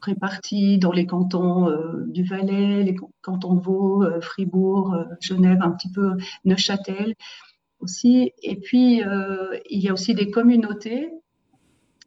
répartis 0.02 0.78
dans 0.78 0.92
les 0.92 1.06
cantons 1.06 1.68
euh, 1.68 2.04
du 2.06 2.24
Valais, 2.24 2.82
les 2.82 2.96
cantons 3.22 3.54
de 3.54 3.60
Vaud, 3.60 4.02
euh, 4.02 4.20
Fribourg, 4.20 4.96
Genève, 5.20 5.58
un 5.62 5.70
petit 5.70 5.90
peu 5.90 6.12
Neuchâtel 6.44 7.14
aussi. 7.80 8.32
Et 8.42 8.56
puis, 8.56 9.02
il 9.70 9.80
y 9.80 9.88
a 9.88 9.92
aussi 9.92 10.14
des 10.14 10.30
communautés, 10.30 11.10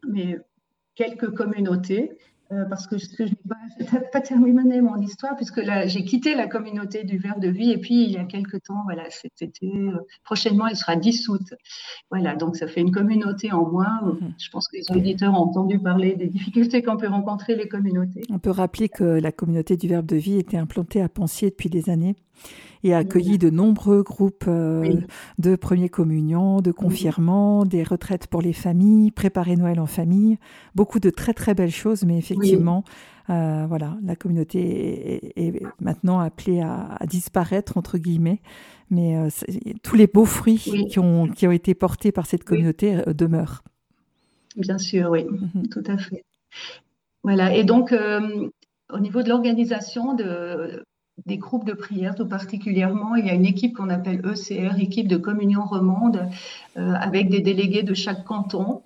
mais 0.07 0.37
quelques 0.95 1.33
communautés 1.33 2.11
euh, 2.53 2.65
parce 2.65 2.87
que, 2.87 2.97
je 2.97 3.23
n'ai 3.23 3.35
pas, 3.47 3.99
pas, 4.11 4.21
terminé 4.21 4.81
mon 4.81 4.99
histoire, 5.01 5.35
puisque 5.35 5.61
j'ai 5.85 6.03
quitté 6.03 6.35
la 6.35 6.47
communauté 6.47 7.03
du 7.03 7.17
Verbe 7.17 7.39
de 7.39 7.49
Vie, 7.49 7.71
et 7.71 7.77
puis 7.77 8.03
il 8.03 8.11
y 8.11 8.17
a 8.17 8.23
quelques 8.23 8.61
temps, 8.63 8.83
voilà, 8.85 9.03
c'était 9.09 9.51
euh, 9.63 9.97
prochainement, 10.23 10.67
elle 10.67 10.75
sera 10.75 10.95
dissoute. 10.95 11.53
Voilà, 12.09 12.35
donc 12.35 12.55
ça 12.55 12.67
fait 12.67 12.81
une 12.81 12.91
communauté 12.91 13.51
en 13.51 13.69
moins. 13.69 14.01
Mhm. 14.03 14.33
Je 14.37 14.49
pense 14.49 14.67
que 14.67 14.77
les 14.77 14.95
auditeurs 14.95 15.33
ont 15.33 15.43
entendu 15.43 15.79
parler 15.79 16.15
des 16.15 16.27
difficultés 16.27 16.83
qu'on 16.83 16.97
peut 16.97 17.07
rencontrer 17.07 17.55
les 17.55 17.67
communautés. 17.67 18.21
On 18.29 18.39
peut 18.39 18.51
rappeler 18.51 18.89
que 18.89 19.03
la 19.03 19.31
communauté 19.31 19.77
du 19.77 19.87
Verbe 19.87 20.05
de 20.05 20.17
Vie 20.17 20.37
était 20.37 20.57
implantée 20.57 21.01
à 21.01 21.09
Pensier 21.09 21.49
depuis 21.49 21.69
des 21.69 21.89
années 21.89 22.15
et 22.83 22.93
a 22.93 22.97
accueilli 22.97 23.37
de 23.37 23.49
nombreux 23.49 24.03
groupes 24.03 24.45
euh, 24.47 24.99
de 25.39 25.55
première 25.55 25.89
communion, 25.89 26.61
de 26.61 26.71
confirmants, 26.71 27.65
des 27.65 27.83
retraites 27.83 28.27
pour 28.27 28.41
les 28.41 28.53
familles, 28.53 29.11
préparer 29.11 29.55
Noël 29.55 29.79
en 29.79 29.85
famille, 29.85 30.37
beaucoup 30.75 30.99
de 30.99 31.09
très 31.09 31.33
très 31.33 31.53
belles 31.53 31.71
choses, 31.71 32.03
mais 32.03 32.17
effectivement, 32.17 32.83
euh, 33.29 33.65
voilà, 33.67 33.97
la 34.03 34.17
communauté 34.17 35.31
est, 35.39 35.63
maintenant 35.79 36.19
appelée 36.19 36.61
à, 36.61 36.97
disparaître 37.07 37.77
entre 37.77 37.97
guillemets, 37.97 38.41
mais 38.89 39.15
euh, 39.17 39.29
tous 39.81 39.95
les 39.95 40.07
beaux 40.07 40.25
fruits 40.25 40.87
qui, 40.89 40.99
ont, 40.99 41.27
qui 41.27 41.47
ont 41.47 41.51
été 41.51 41.73
portés 41.73 42.11
par 42.11 42.25
cette 42.25 42.43
communauté 42.43 43.01
demeurent. 43.07 43.63
Bien 44.57 44.77
sûr, 44.77 45.09
oui, 45.09 45.23
mhm. 45.23 45.69
tout 45.69 45.83
à 45.87 45.97
fait. 45.97 46.25
Voilà, 47.23 47.55
et 47.55 47.63
donc 47.63 47.95
au 48.91 48.99
niveau 48.99 49.23
de 49.23 49.29
l'organisation 49.29 50.13
de, 50.13 50.83
des 51.25 51.37
groupes 51.37 51.65
de 51.65 51.73
prière 51.73 52.15
tout 52.15 52.27
particulièrement. 52.27 53.15
Il 53.15 53.25
y 53.25 53.29
a 53.29 53.33
une 53.33 53.45
équipe 53.45 53.75
qu'on 53.75 53.89
appelle 53.89 54.21
ECR, 54.25 54.79
équipe 54.79 55.07
de 55.07 55.17
communion 55.17 55.63
romande, 55.65 56.27
euh, 56.77 56.93
avec 56.93 57.29
des 57.29 57.39
délégués 57.39 57.83
de 57.83 57.93
chaque 57.93 58.23
canton 58.23 58.81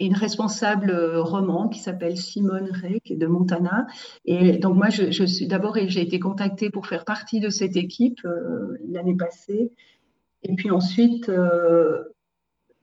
et 0.00 0.06
une 0.06 0.14
responsable 0.14 0.92
romande 1.16 1.72
qui 1.72 1.80
s'appelle 1.80 2.16
Simone 2.16 2.70
Rey, 2.70 3.00
qui 3.04 3.14
est 3.14 3.16
de 3.16 3.26
Montana. 3.26 3.86
Et 4.24 4.58
donc 4.58 4.76
moi, 4.76 4.90
je, 4.90 5.24
suis 5.24 5.46
d'abord, 5.46 5.76
j'ai 5.86 6.02
été 6.02 6.20
contactée 6.20 6.70
pour 6.70 6.86
faire 6.86 7.04
partie 7.04 7.40
de 7.40 7.50
cette 7.50 7.76
équipe 7.76 8.20
euh, 8.24 8.78
l'année 8.88 9.16
passée. 9.16 9.72
Et 10.44 10.54
puis 10.54 10.70
ensuite, 10.70 11.28
euh, 11.28 12.04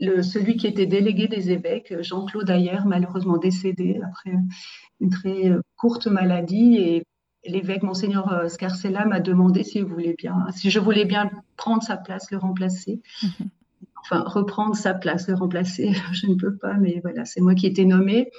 le, 0.01 0.21
celui 0.21 0.57
qui 0.57 0.67
était 0.67 0.85
délégué 0.85 1.29
des 1.29 1.51
évêques, 1.51 2.01
Jean-Claude 2.01 2.49
Ayer, 2.49 2.79
malheureusement 2.85 3.37
décédé 3.37 3.99
après 4.03 4.35
une 4.99 5.09
très 5.09 5.53
courte 5.77 6.07
maladie 6.07 6.75
et 6.75 7.05
l'évêque 7.47 7.83
Monseigneur 7.83 8.31
euh, 8.31 8.47
Scarcella 8.47 9.05
m'a 9.05 9.19
demandé 9.19 9.63
si, 9.63 9.81
voulais 9.81 10.15
bien, 10.17 10.45
si 10.51 10.69
je 10.69 10.79
voulais 10.79 11.05
bien 11.05 11.29
prendre 11.57 11.83
sa 11.83 11.97
place, 11.97 12.31
le 12.31 12.37
remplacer. 12.37 13.01
Mhm. 13.23 13.49
Enfin, 14.01 14.23
reprendre 14.25 14.75
sa 14.75 14.93
place, 14.93 15.27
le 15.27 15.33
remplacer, 15.33 15.91
je 16.13 16.27
ne 16.27 16.35
peux 16.35 16.55
pas, 16.55 16.73
mais 16.75 16.99
voilà, 17.01 17.25
c'est 17.25 17.41
moi 17.41 17.55
qui 17.55 17.65
ai 17.65 17.69
été 17.69 17.85
nommée. 17.85 18.29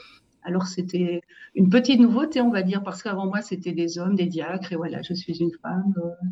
Alors, 0.43 0.69
c'était 0.69 1.23
une 1.57 1.71
petite 1.71 1.99
nouveauté, 1.99 2.41
on 2.41 2.51
va 2.51 2.63
dire, 2.63 2.85
parce 2.85 3.03
qu'avant 3.03 3.27
moi, 3.27 3.43
c'était 3.43 3.73
des 3.73 3.99
hommes, 3.99 4.15
des 4.15 4.27
diacres, 4.27 4.73
et 4.73 4.77
voilà, 4.77 5.03
je 5.03 5.13
suis 5.13 5.37
une 5.39 5.51
femme, 5.61 5.93
euh, 5.99 6.27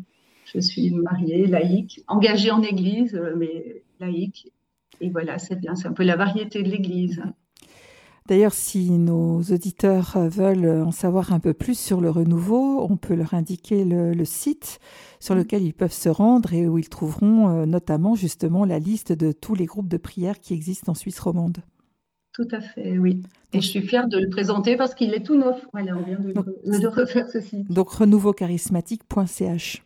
je 0.45 0.59
suis 0.59 0.91
mariée, 0.91 1.47
laïque, 1.47 2.01
engagée 2.07 2.51
en 2.51 2.61
église, 2.61 3.13
euh, 3.15 3.35
mais 3.35 3.83
laïque. 3.99 4.53
Et 5.01 5.09
voilà, 5.09 5.37
c'est 5.37 5.57
bien, 5.57 5.75
c'est 5.75 5.89
un 5.89 5.93
peu 5.93 6.03
la 6.03 6.15
variété 6.15 6.63
de 6.63 6.69
l'église. 6.69 7.21
D'ailleurs, 8.27 8.53
si 8.53 8.89
nos 8.89 9.41
auditeurs 9.43 10.17
veulent 10.17 10.81
en 10.83 10.91
savoir 10.91 11.31
un 11.31 11.39
peu 11.39 11.53
plus 11.53 11.77
sur 11.77 12.01
le 12.01 12.09
renouveau, 12.09 12.83
on 12.89 12.97
peut 12.97 13.13
leur 13.13 13.35
indiquer 13.35 13.85
le, 13.85 14.25
site 14.25 14.79
sur 15.19 15.35
lequel 15.35 15.61
ils 15.61 15.75
peuvent 15.75 15.93
se 15.93 16.09
rendre 16.09 16.53
et 16.53 16.67
où 16.67 16.79
ils 16.79 16.89
trouveront 16.89 17.49
euh, 17.49 17.65
notamment 17.67 18.15
justement 18.15 18.65
la 18.65 18.79
liste 18.79 19.11
de 19.11 19.31
tous 19.31 19.53
les 19.53 19.65
groupes 19.65 19.87
de 19.87 19.97
prière 19.97 20.39
qui 20.39 20.53
existent 20.53 20.91
en 20.91 20.95
Suisse 20.95 21.19
romande. 21.19 21.59
Tout 22.33 22.47
à 22.51 22.61
fait, 22.61 22.97
oui. 22.97 23.21
Et 23.53 23.61
je 23.61 23.67
suis 23.67 23.81
fière 23.81 24.07
de 24.07 24.17
le 24.17 24.29
présenter 24.29 24.75
parce 24.75 24.95
qu'il 24.95 25.13
est 25.13 25.23
tout 25.23 25.37
neuf. 25.37 25.63
Voilà, 25.71 25.95
on 25.95 26.01
vient 26.01 26.19
de, 26.19 26.33
de 26.79 26.87
refaire 26.87 27.29
ce 27.29 27.39
site. 27.39 27.71
Donc 27.71 27.91
renouveaucharismatique.ch. 27.91 29.85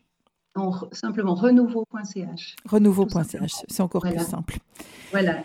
Simplement 0.91 1.35
renouveau.ch. 1.35 2.55
Renouveau.ch, 2.65 3.51
c'est 3.67 3.81
encore 3.81 4.01
plus 4.01 4.19
simple. 4.19 4.57
Voilà. 5.11 5.43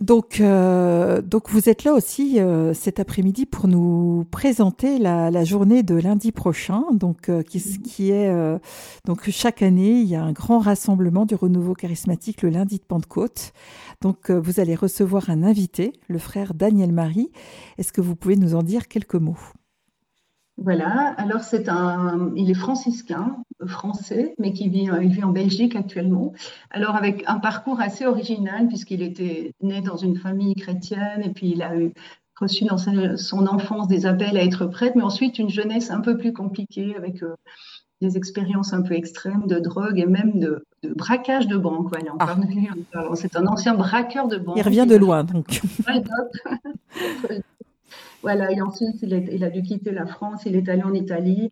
Donc, 0.00 0.40
euh, 0.40 1.22
donc 1.22 1.50
vous 1.50 1.68
êtes 1.68 1.84
là 1.84 1.92
aussi 1.92 2.40
euh, 2.40 2.74
cet 2.74 2.98
après-midi 2.98 3.46
pour 3.46 3.68
nous 3.68 4.26
présenter 4.32 4.98
la, 4.98 5.44
journée 5.44 5.84
de 5.84 5.94
lundi 5.94 6.32
prochain, 6.32 6.82
donc 6.92 7.28
euh, 7.28 7.42
qui, 7.42 7.60
qui, 7.80 8.10
est 8.10 8.58
donc 9.04 9.30
chaque 9.30 9.62
année 9.62 10.00
il 10.00 10.06
y 10.08 10.16
a 10.16 10.22
un 10.24 10.32
grand 10.32 10.58
rassemblement 10.58 11.26
du 11.26 11.36
renouveau 11.36 11.74
charismatique 11.74 12.42
le 12.42 12.50
lundi 12.50 12.78
de 12.78 12.82
Pentecôte. 12.82 13.52
Donc 14.00 14.30
vous 14.30 14.58
allez 14.58 14.74
recevoir 14.74 15.30
un 15.30 15.44
invité, 15.44 15.92
le 16.08 16.18
frère 16.18 16.54
Daniel 16.54 16.92
Marie. 16.92 17.30
Est-ce 17.78 17.92
que 17.92 18.00
vous 18.00 18.16
pouvez 18.16 18.36
nous 18.36 18.56
en 18.56 18.64
dire 18.64 18.88
quelques 18.88 19.14
mots? 19.14 19.38
Voilà, 20.56 21.14
alors 21.18 21.42
c'est 21.42 21.68
un, 21.68 22.30
il 22.36 22.50
est 22.50 22.54
franciscain, 22.54 23.36
français, 23.66 24.34
mais 24.38 24.52
qui 24.52 24.68
vit, 24.68 24.88
il 25.02 25.08
vit 25.08 25.24
en 25.24 25.32
Belgique 25.32 25.74
actuellement. 25.74 26.32
Alors 26.70 26.94
avec 26.94 27.24
un 27.26 27.38
parcours 27.38 27.80
assez 27.80 28.06
original 28.06 28.68
puisqu'il 28.68 29.02
était 29.02 29.52
né 29.62 29.80
dans 29.80 29.96
une 29.96 30.16
famille 30.16 30.54
chrétienne 30.54 31.22
et 31.22 31.30
puis 31.30 31.50
il 31.50 31.62
a 31.62 31.76
eu, 31.76 31.92
reçu 32.40 32.64
dans 32.64 32.78
son 32.78 33.46
enfance 33.46 33.88
des 33.88 34.06
appels 34.06 34.36
à 34.36 34.42
être 34.42 34.66
prêtre, 34.66 34.96
mais 34.96 35.02
ensuite 35.02 35.38
une 35.38 35.50
jeunesse 35.50 35.90
un 35.90 36.00
peu 36.00 36.16
plus 36.16 36.32
compliquée 36.32 36.94
avec 36.96 37.22
euh, 37.22 37.34
des 38.00 38.16
expériences 38.16 38.72
un 38.72 38.82
peu 38.82 38.94
extrêmes 38.94 39.46
de 39.46 39.58
drogue 39.58 39.98
et 39.98 40.06
même 40.06 40.38
de, 40.38 40.64
braquage 40.94 41.46
de 41.46 41.56
banque. 41.56 41.88
Voilà, 41.88 42.12
ah. 42.18 42.36
C'est 43.14 43.36
un 43.36 43.46
ancien 43.46 43.74
braqueur 43.74 44.28
de 44.28 44.38
banque. 44.38 44.56
Il 44.56 44.62
revient 44.62 44.86
de 44.86 44.96
loin 44.96 45.24
donc. 45.24 45.60
Voilà, 48.22 48.50
et 48.52 48.60
ensuite, 48.62 49.02
il 49.02 49.44
a, 49.44 49.50
dû 49.50 49.62
quitter 49.62 49.90
la 49.90 50.06
France, 50.06 50.42
il 50.46 50.56
est 50.56 50.68
allé 50.68 50.82
en 50.82 50.94
Italie. 50.94 51.50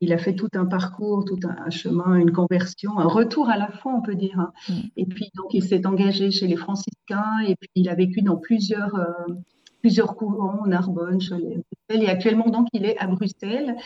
Il 0.00 0.12
a 0.12 0.18
fait 0.18 0.34
tout 0.34 0.48
un 0.54 0.66
parcours, 0.66 1.24
tout 1.24 1.38
un, 1.44 1.70
chemin, 1.70 2.16
une 2.16 2.32
conversion, 2.32 2.98
un 2.98 3.06
retour 3.06 3.48
à 3.50 3.56
la 3.56 3.68
foi, 3.68 3.92
on 3.96 4.02
peut 4.02 4.14
dire. 4.14 4.38
Hein. 4.38 4.52
Mm. 4.68 4.72
Et 4.96 5.06
puis, 5.06 5.30
donc, 5.36 5.54
il 5.54 5.62
s'est 5.62 5.86
engagé 5.86 6.30
chez 6.30 6.46
les 6.46 6.56
franciscains 6.56 7.40
et 7.46 7.56
puis 7.56 7.70
il 7.74 7.88
a 7.88 7.94
vécu 7.94 8.22
dans 8.22 8.36
plusieurs, 8.36 8.94
euh, 8.94 9.34
plusieurs 9.80 10.14
courants, 10.14 10.66
Narbonne, 10.66 11.18
Cholet, 11.20 11.62
Et 11.90 12.08
actuellement, 12.08 12.48
donc, 12.48 12.68
il 12.72 12.84
est 12.84 12.98
à 12.98 13.06
Bruxelles 13.06 13.76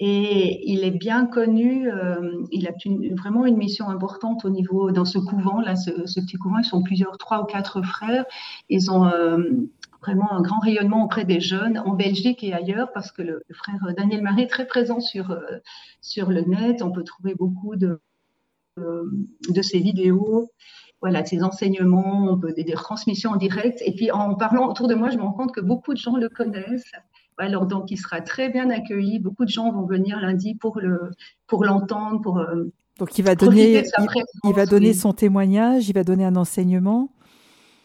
et 0.00 0.70
il 0.70 0.82
est 0.82 0.90
bien 0.90 1.26
connu. 1.26 1.90
Euh, 1.90 2.42
il 2.50 2.66
a 2.66 2.72
vraiment 3.16 3.44
une 3.44 3.56
mission 3.56 3.88
importante 3.88 4.44
au 4.46 4.50
niveau, 4.50 4.90
dans 4.90 5.04
ce 5.04 5.18
couvent, 5.18 5.60
là, 5.60 5.76
ce, 5.76 5.90
petit 5.92 6.36
couvent. 6.36 6.58
Ils 6.58 6.64
sont 6.64 6.82
plusieurs, 6.82 7.18
trois 7.18 7.42
ou 7.42 7.44
quatre 7.44 7.82
frères. 7.82 8.24
Ils 8.68 8.90
ont. 8.90 9.06
Euh, 9.06 9.38
vraiment 10.00 10.32
un 10.32 10.40
grand 10.40 10.60
rayonnement 10.60 11.04
auprès 11.04 11.24
des 11.24 11.40
jeunes 11.40 11.78
en 11.78 11.94
Belgique 11.94 12.42
et 12.42 12.52
ailleurs 12.52 12.92
parce 12.92 13.12
que 13.12 13.22
le, 13.22 13.42
frère 13.52 13.94
Daniel 13.96 14.22
Marie 14.22 14.42
est 14.42 14.46
très 14.50 14.66
présent 14.66 15.00
sur, 15.00 15.30
euh, 15.30 15.40
sur 16.00 16.30
le 16.30 16.42
net. 16.42 16.82
On 16.82 16.90
peut 16.90 17.04
trouver 17.04 17.34
beaucoup 17.34 17.76
de, 17.76 18.00
euh, 18.78 19.04
de 19.48 19.62
ses 19.62 19.78
vidéos, 19.78 20.50
voilà, 21.00 21.22
de 21.22 21.28
ses 21.28 21.42
enseignements, 21.42 22.30
on 22.30 22.38
peut, 22.38 22.52
des, 22.52 22.64
des 22.64 22.72
transmissions 22.72 23.30
en 23.30 23.36
direct. 23.36 23.82
Et 23.84 23.92
puis 23.92 24.10
en 24.10 24.34
parlant 24.34 24.68
autour 24.68 24.88
de 24.88 24.94
moi, 24.94 25.10
je 25.10 25.16
me 25.16 25.22
rends 25.22 25.32
compte 25.32 25.52
que 25.52 25.60
beaucoup 25.60 25.92
de 25.92 25.98
gens 25.98 26.16
le 26.16 26.28
connaissent. 26.28 26.92
Alors 27.38 27.66
donc 27.66 27.90
il 27.90 27.96
sera 27.96 28.20
très 28.20 28.50
bien 28.50 28.70
accueilli. 28.70 29.18
Beaucoup 29.18 29.44
de 29.44 29.50
gens 29.50 29.72
vont 29.72 29.86
venir 29.86 30.20
lundi 30.20 30.54
pour 30.54 30.78
le 30.78 31.10
pour 31.46 31.64
l'entendre, 31.64 32.20
pour 32.20 32.38
euh, 32.38 32.70
donc 32.98 33.18
il 33.18 33.24
va 33.24 33.34
donner 33.34 33.82
il, 34.44 34.52
va 34.54 34.66
donner 34.66 34.92
son 34.92 35.14
témoignage, 35.14 35.88
il 35.88 35.94
va 35.94 36.04
donner 36.04 36.26
un 36.26 36.36
enseignement. 36.36 37.10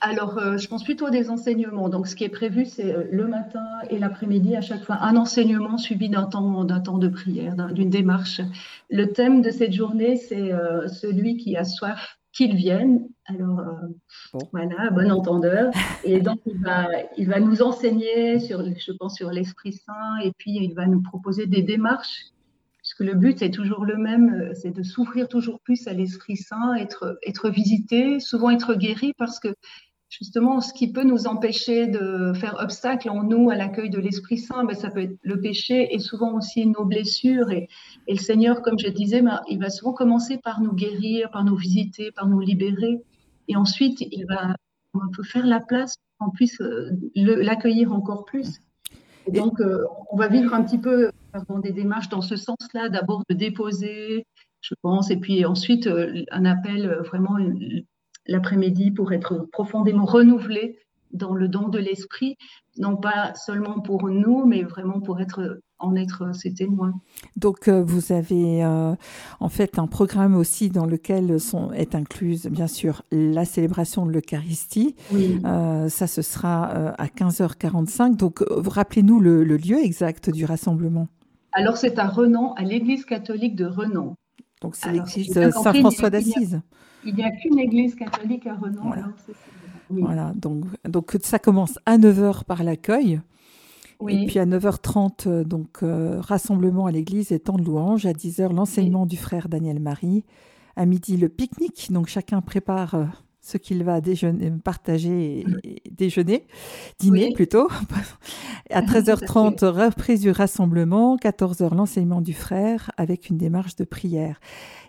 Alors, 0.01 0.37
euh, 0.37 0.57
je 0.57 0.67
pense 0.67 0.83
plutôt 0.83 1.09
des 1.09 1.29
enseignements. 1.29 1.89
Donc, 1.89 2.07
ce 2.07 2.15
qui 2.15 2.23
est 2.23 2.29
prévu, 2.29 2.65
c'est 2.65 2.93
euh, 2.93 3.03
le 3.11 3.27
matin 3.27 3.65
et 3.89 3.97
l'après-midi, 3.97 4.55
à 4.55 4.61
chaque 4.61 4.83
fois, 4.83 4.97
un 5.01 5.15
enseignement 5.15 5.77
suivi 5.77 6.09
d'un 6.09 6.25
temps, 6.25 6.63
d'un 6.63 6.79
temps 6.79 6.97
de 6.97 7.07
prière, 7.07 7.55
d'une 7.73 7.89
démarche. 7.89 8.41
Le 8.89 9.05
thème 9.11 9.41
de 9.41 9.49
cette 9.49 9.73
journée, 9.73 10.15
c'est 10.17 10.53
euh, 10.53 10.87
celui 10.87 11.37
qui 11.37 11.57
a 11.57 11.63
soif 11.63 12.17
qu'il 12.33 12.55
vienne. 12.55 13.07
Alors, 13.27 13.61
voilà, 14.51 14.89
bon 14.91 15.09
entendeur. 15.09 15.71
Et 16.03 16.19
donc, 16.19 16.39
il 16.45 16.61
va, 16.61 16.87
il 17.17 17.29
va 17.29 17.39
nous 17.39 17.61
enseigner, 17.61 18.39
sur, 18.39 18.61
je 18.63 18.91
pense, 18.91 19.15
sur 19.15 19.31
l'Esprit 19.31 19.71
Saint, 19.71 20.17
et 20.21 20.33
puis 20.37 20.51
il 20.51 20.73
va 20.73 20.85
nous 20.85 21.01
proposer 21.01 21.47
des 21.47 21.61
démarches 21.61 22.25
puisque 22.95 23.11
le 23.11 23.17
but 23.17 23.41
est 23.41 23.51
toujours 23.51 23.85
le 23.85 23.97
même, 23.97 24.51
c'est 24.53 24.71
de 24.71 24.83
s'ouvrir 24.83 25.27
toujours 25.27 25.59
plus 25.59 25.87
à 25.87 25.93
l'Esprit 25.93 26.37
Saint, 26.37 26.75
être, 26.75 27.17
être 27.25 27.49
visité, 27.49 28.19
souvent 28.19 28.49
être 28.49 28.75
guéri, 28.75 29.13
parce 29.17 29.39
que 29.39 29.49
justement, 30.09 30.61
ce 30.61 30.73
qui 30.73 30.93
peut 30.93 31.03
nous 31.03 31.27
empêcher 31.27 31.87
de 31.87 32.31
faire 32.35 32.55
obstacle 32.59 33.09
en 33.09 33.23
nous 33.23 33.49
à 33.49 33.55
l'accueil 33.55 33.89
de 33.89 33.99
l'Esprit 33.99 34.37
Saint, 34.37 34.63
ben, 34.63 34.75
ça 34.75 34.89
peut 34.89 35.01
être 35.01 35.17
le 35.23 35.41
péché 35.41 35.93
et 35.93 35.99
souvent 35.99 36.33
aussi 36.35 36.65
nos 36.67 36.85
blessures. 36.85 37.51
Et, 37.51 37.67
le 38.07 38.15
Seigneur, 38.15 38.61
comme 38.61 38.79
je 38.79 38.87
disais, 38.87 39.21
ben, 39.21 39.41
il 39.49 39.59
va 39.59 39.69
souvent 39.69 39.93
commencer 39.93 40.37
par 40.37 40.61
nous 40.61 40.73
guérir, 40.73 41.29
par 41.31 41.43
nous 41.43 41.55
visiter, 41.57 42.11
par 42.11 42.27
nous 42.27 42.39
libérer. 42.39 43.01
Et 43.49 43.57
ensuite, 43.57 43.99
il 43.99 44.25
va 44.25 44.55
un 44.93 45.09
peu 45.13 45.23
faire 45.23 45.45
la 45.45 45.59
place 45.59 45.95
pour 45.97 46.27
qu'on 46.27 46.31
puisse 46.31 46.61
euh, 46.61 46.91
l'accueillir 47.15 47.91
encore 47.91 48.23
plus. 48.23 48.61
Et 49.27 49.31
donc, 49.31 49.59
euh, 49.59 49.83
on 50.11 50.17
va 50.17 50.27
vivre 50.27 50.53
un 50.53 50.63
petit 50.63 50.77
peu 50.77 51.11
dans 51.47 51.59
des 51.59 51.71
démarches 51.71 52.09
dans 52.09 52.21
ce 52.21 52.35
sens-là, 52.35 52.89
d'abord 52.89 53.23
de 53.29 53.35
déposer, 53.35 54.25
je 54.61 54.73
pense, 54.81 55.11
et 55.11 55.17
puis 55.17 55.45
ensuite 55.45 55.87
euh, 55.87 56.23
un 56.31 56.45
appel 56.45 56.99
vraiment 57.05 57.37
l'après-midi 58.27 58.91
pour 58.91 59.13
être 59.13 59.47
profondément 59.51 60.05
renouvelé 60.05 60.79
dans 61.11 61.33
le 61.33 61.47
don 61.47 61.69
de 61.69 61.79
l'esprit, 61.79 62.35
non 62.77 62.97
pas 62.97 63.33
seulement 63.35 63.79
pour 63.79 64.09
nous, 64.09 64.45
mais 64.45 64.63
vraiment 64.63 64.99
pour 64.99 65.21
être 65.21 65.61
en 65.79 65.95
être 65.95 66.33
ses 66.33 66.53
témoins. 66.53 66.93
Donc 67.35 67.67
euh, 67.67 67.83
vous 67.83 68.11
avez 68.11 68.63
euh, 68.63 68.95
en 69.39 69.49
fait 69.49 69.77
un 69.77 69.87
programme 69.87 70.35
aussi 70.35 70.69
dans 70.69 70.85
lequel 70.85 71.39
sont, 71.39 71.71
est 71.73 71.95
incluse 71.95 72.47
bien 72.47 72.67
sûr 72.67 73.03
la 73.11 73.45
célébration 73.45 74.05
de 74.05 74.11
l'Eucharistie. 74.11 74.95
Euh, 75.13 75.89
ça 75.89 76.07
ce 76.07 76.21
sera 76.21 76.65
à 76.97 77.07
15h45. 77.07 78.15
Donc 78.15 78.43
rappelez-nous 78.49 79.19
le, 79.19 79.43
lieu 79.43 79.83
exact 79.83 80.29
du 80.29 80.45
rassemblement. 80.45 81.07
Alors 81.55 81.77
c'est 81.77 81.97
à 81.99 82.07
Renan, 82.07 82.53
à 82.55 82.63
l'église 82.63 83.05
catholique 83.05 83.55
de 83.55 83.65
Renan. 83.65 84.15
Donc 84.61 84.75
c'est 84.75 84.91
l'église 84.91 85.33
Saint-François 85.33 86.09
d'Assise. 86.09 86.61
Il 87.05 87.15
n'y 87.15 87.23
a, 87.23 87.31
qu'une 87.31 87.59
église 87.59 87.95
catholique 87.95 88.45
à 88.45 88.55
Renan. 88.55 88.91
Voilà, 89.89 90.33
donc, 90.35 90.65
donc 90.83 91.15
ça 91.23 91.39
commence 91.39 91.79
à 91.85 91.97
9h 91.97 92.43
par 92.43 92.63
l'accueil. 92.63 93.21
Et 94.09 94.25
puis 94.25 94.39
à 94.39 94.45
9h30, 94.45 95.27
euh, 95.27 95.43
donc 95.45 95.77
euh, 95.81 96.19
rassemblement 96.19 96.85
à 96.85 96.91
l'église 96.91 97.31
et 97.31 97.39
temps 97.39 97.55
de 97.55 97.63
louange. 97.63 98.05
À 98.05 98.11
10h, 98.11 98.53
l'enseignement 98.53 99.05
du 99.05 99.15
frère 99.15 99.47
Daniel 99.47 99.79
Marie. 99.79 100.25
À 100.75 100.85
midi, 100.85 101.15
le 101.15 101.29
pique-nique. 101.29 101.91
Donc 101.91 102.07
chacun 102.07 102.41
prépare 102.41 102.95
euh, 102.95 103.05
ce 103.45 103.57
qu'il 103.57 103.83
va 103.83 104.01
déjeuner, 104.01 104.51
partager 104.63 105.45
et, 105.63 105.81
déjeuner, 105.91 106.47
dîner 106.99 107.31
plutôt. 107.33 107.69
à 108.71 108.81
13h30, 108.81 109.63
reprise 109.65 110.21
du 110.21 110.31
rassemblement. 110.31 111.15
14h, 111.17 111.75
l'enseignement 111.75 112.21
du 112.21 112.33
frère 112.33 112.91
avec 112.97 113.29
une 113.29 113.37
démarche 113.37 113.75
de 113.75 113.83
prière. 113.83 114.39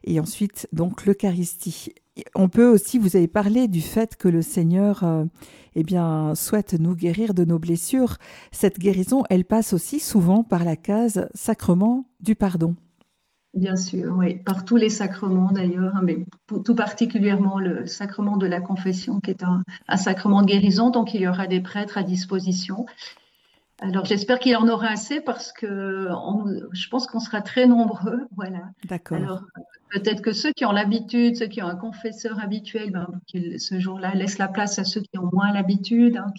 Et 0.05 0.19
ensuite, 0.21 0.69
donc 0.73 1.05
l'Eucharistie 1.05 1.93
on 2.35 2.49
peut 2.49 2.67
aussi, 2.67 2.99
vous 2.99 3.17
avez 3.17 3.29
parlé 3.29 3.69
du 3.69 3.83
fait 3.83 4.17
que 4.17 4.29
le 4.29 4.41
Seigneur 4.41 5.05
euh, 5.05 5.25
eh 5.75 5.83
bien, 5.83 6.35
souhaite 6.35 6.73
nous 6.73 6.95
guérir 6.95 7.35
de 7.35 7.45
nos 7.45 7.59
blessures. 7.59 8.17
Cette 8.53 8.79
guérison, 8.79 9.25
elle 9.29 9.45
passe 9.45 9.75
aussi 9.75 10.01
souvent 10.01 10.43
par 10.43 10.65
la 10.65 10.77
case 10.77 11.29
sacrement 11.35 12.09
du 12.21 12.35
pardon. 12.35 12.75
Bien 13.57 13.75
sûr, 13.75 14.15
oui, 14.19 14.35
par 14.35 14.67
tous 14.67 14.77
les 14.77 14.91
sacrements 14.91 15.51
d'ailleurs, 15.51 15.97
hein, 15.97 16.03
mais 16.03 16.27
tout 16.63 16.75
particulièrement 16.75 17.59
le 17.59 17.87
sacrement 17.87 18.37
de 18.37 18.47
la 18.47 18.61
confession 18.61 19.19
qui 19.19 19.31
est 19.31 19.43
un, 19.43 19.63
un, 19.89 19.97
sacrement 19.97 20.43
de 20.43 20.47
guérison, 20.49 20.91
donc 20.91 21.15
il 21.15 21.23
y 21.23 21.27
aura 21.27 21.47
des 21.47 21.63
prêtres 21.63 21.97
à 21.97 22.03
disposition. 22.03 22.85
Alors 23.81 24.07
j'espère 24.07 24.39
qu'il 24.39 24.53
y 24.53 24.57
en 24.57 24.69
aura 24.69 24.87
assez 24.87 25.21
parce 25.21 25.53
que 25.53 26.09
je 26.73 26.89
pense 26.89 27.07
qu'on 27.07 27.21
sera 27.21 27.43
très 27.43 27.67
nombreux, 27.67 28.21
voilà. 28.37 28.71
D'accord. 28.85 29.43
Peut-être 29.91 30.23
que 30.23 30.33
ceux 30.33 30.53
qui 30.53 30.65
ont 30.65 30.73
l'habitude, 30.73 31.37
ceux 31.37 31.47
qui 31.47 31.63
ont 31.63 31.67
un 31.67 31.77
confesseur 31.77 32.41
habituel, 32.41 32.91
ben, 32.91 33.07
ce 33.59 33.79
jour-là 33.79 34.15
laissent 34.15 34.39
la 34.39 34.49
place 34.49 34.79
à 34.79 34.85
ceux 34.85 35.01
qui 35.01 35.19
ont 35.19 35.31
moins 35.33 35.53
l'habitude. 35.53 36.17
Hein, 36.17 36.33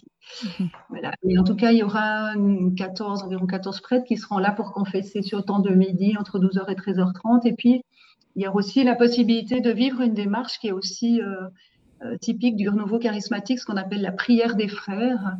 mhm. 0.59 0.69
voilà. 0.89 1.13
Mais 1.23 1.37
en 1.37 1.43
tout 1.43 1.55
cas, 1.55 1.71
il 1.71 1.77
y 1.77 1.83
aura 1.83 2.33
14, 2.75 3.23
environ 3.23 3.45
14 3.45 3.81
prêtres 3.81 4.05
qui 4.05 4.17
seront 4.17 4.39
là 4.39 4.51
pour 4.51 4.73
confesser 4.73 5.21
sur 5.21 5.37
le 5.37 5.43
temps 5.43 5.59
de 5.59 5.73
midi, 5.73 6.15
entre 6.19 6.39
12h 6.39 6.69
et 6.69 6.75
13h30. 6.75 7.47
Et 7.47 7.53
puis, 7.53 7.83
il 8.35 8.43
y 8.43 8.47
aura 8.47 8.57
aussi 8.57 8.83
la 8.83 8.95
possibilité 8.95 9.61
de 9.61 9.71
vivre 9.71 10.01
une 10.01 10.13
démarche 10.13 10.59
qui 10.59 10.67
est 10.67 10.73
aussi 10.73 11.21
euh, 11.21 11.47
euh, 12.03 12.17
typique 12.17 12.57
du 12.57 12.67
renouveau 12.67 12.99
charismatique, 12.99 13.59
ce 13.59 13.65
qu'on 13.65 13.77
appelle 13.77 14.01
la 14.01 14.11
prière 14.11 14.55
des 14.55 14.67
frères 14.67 15.37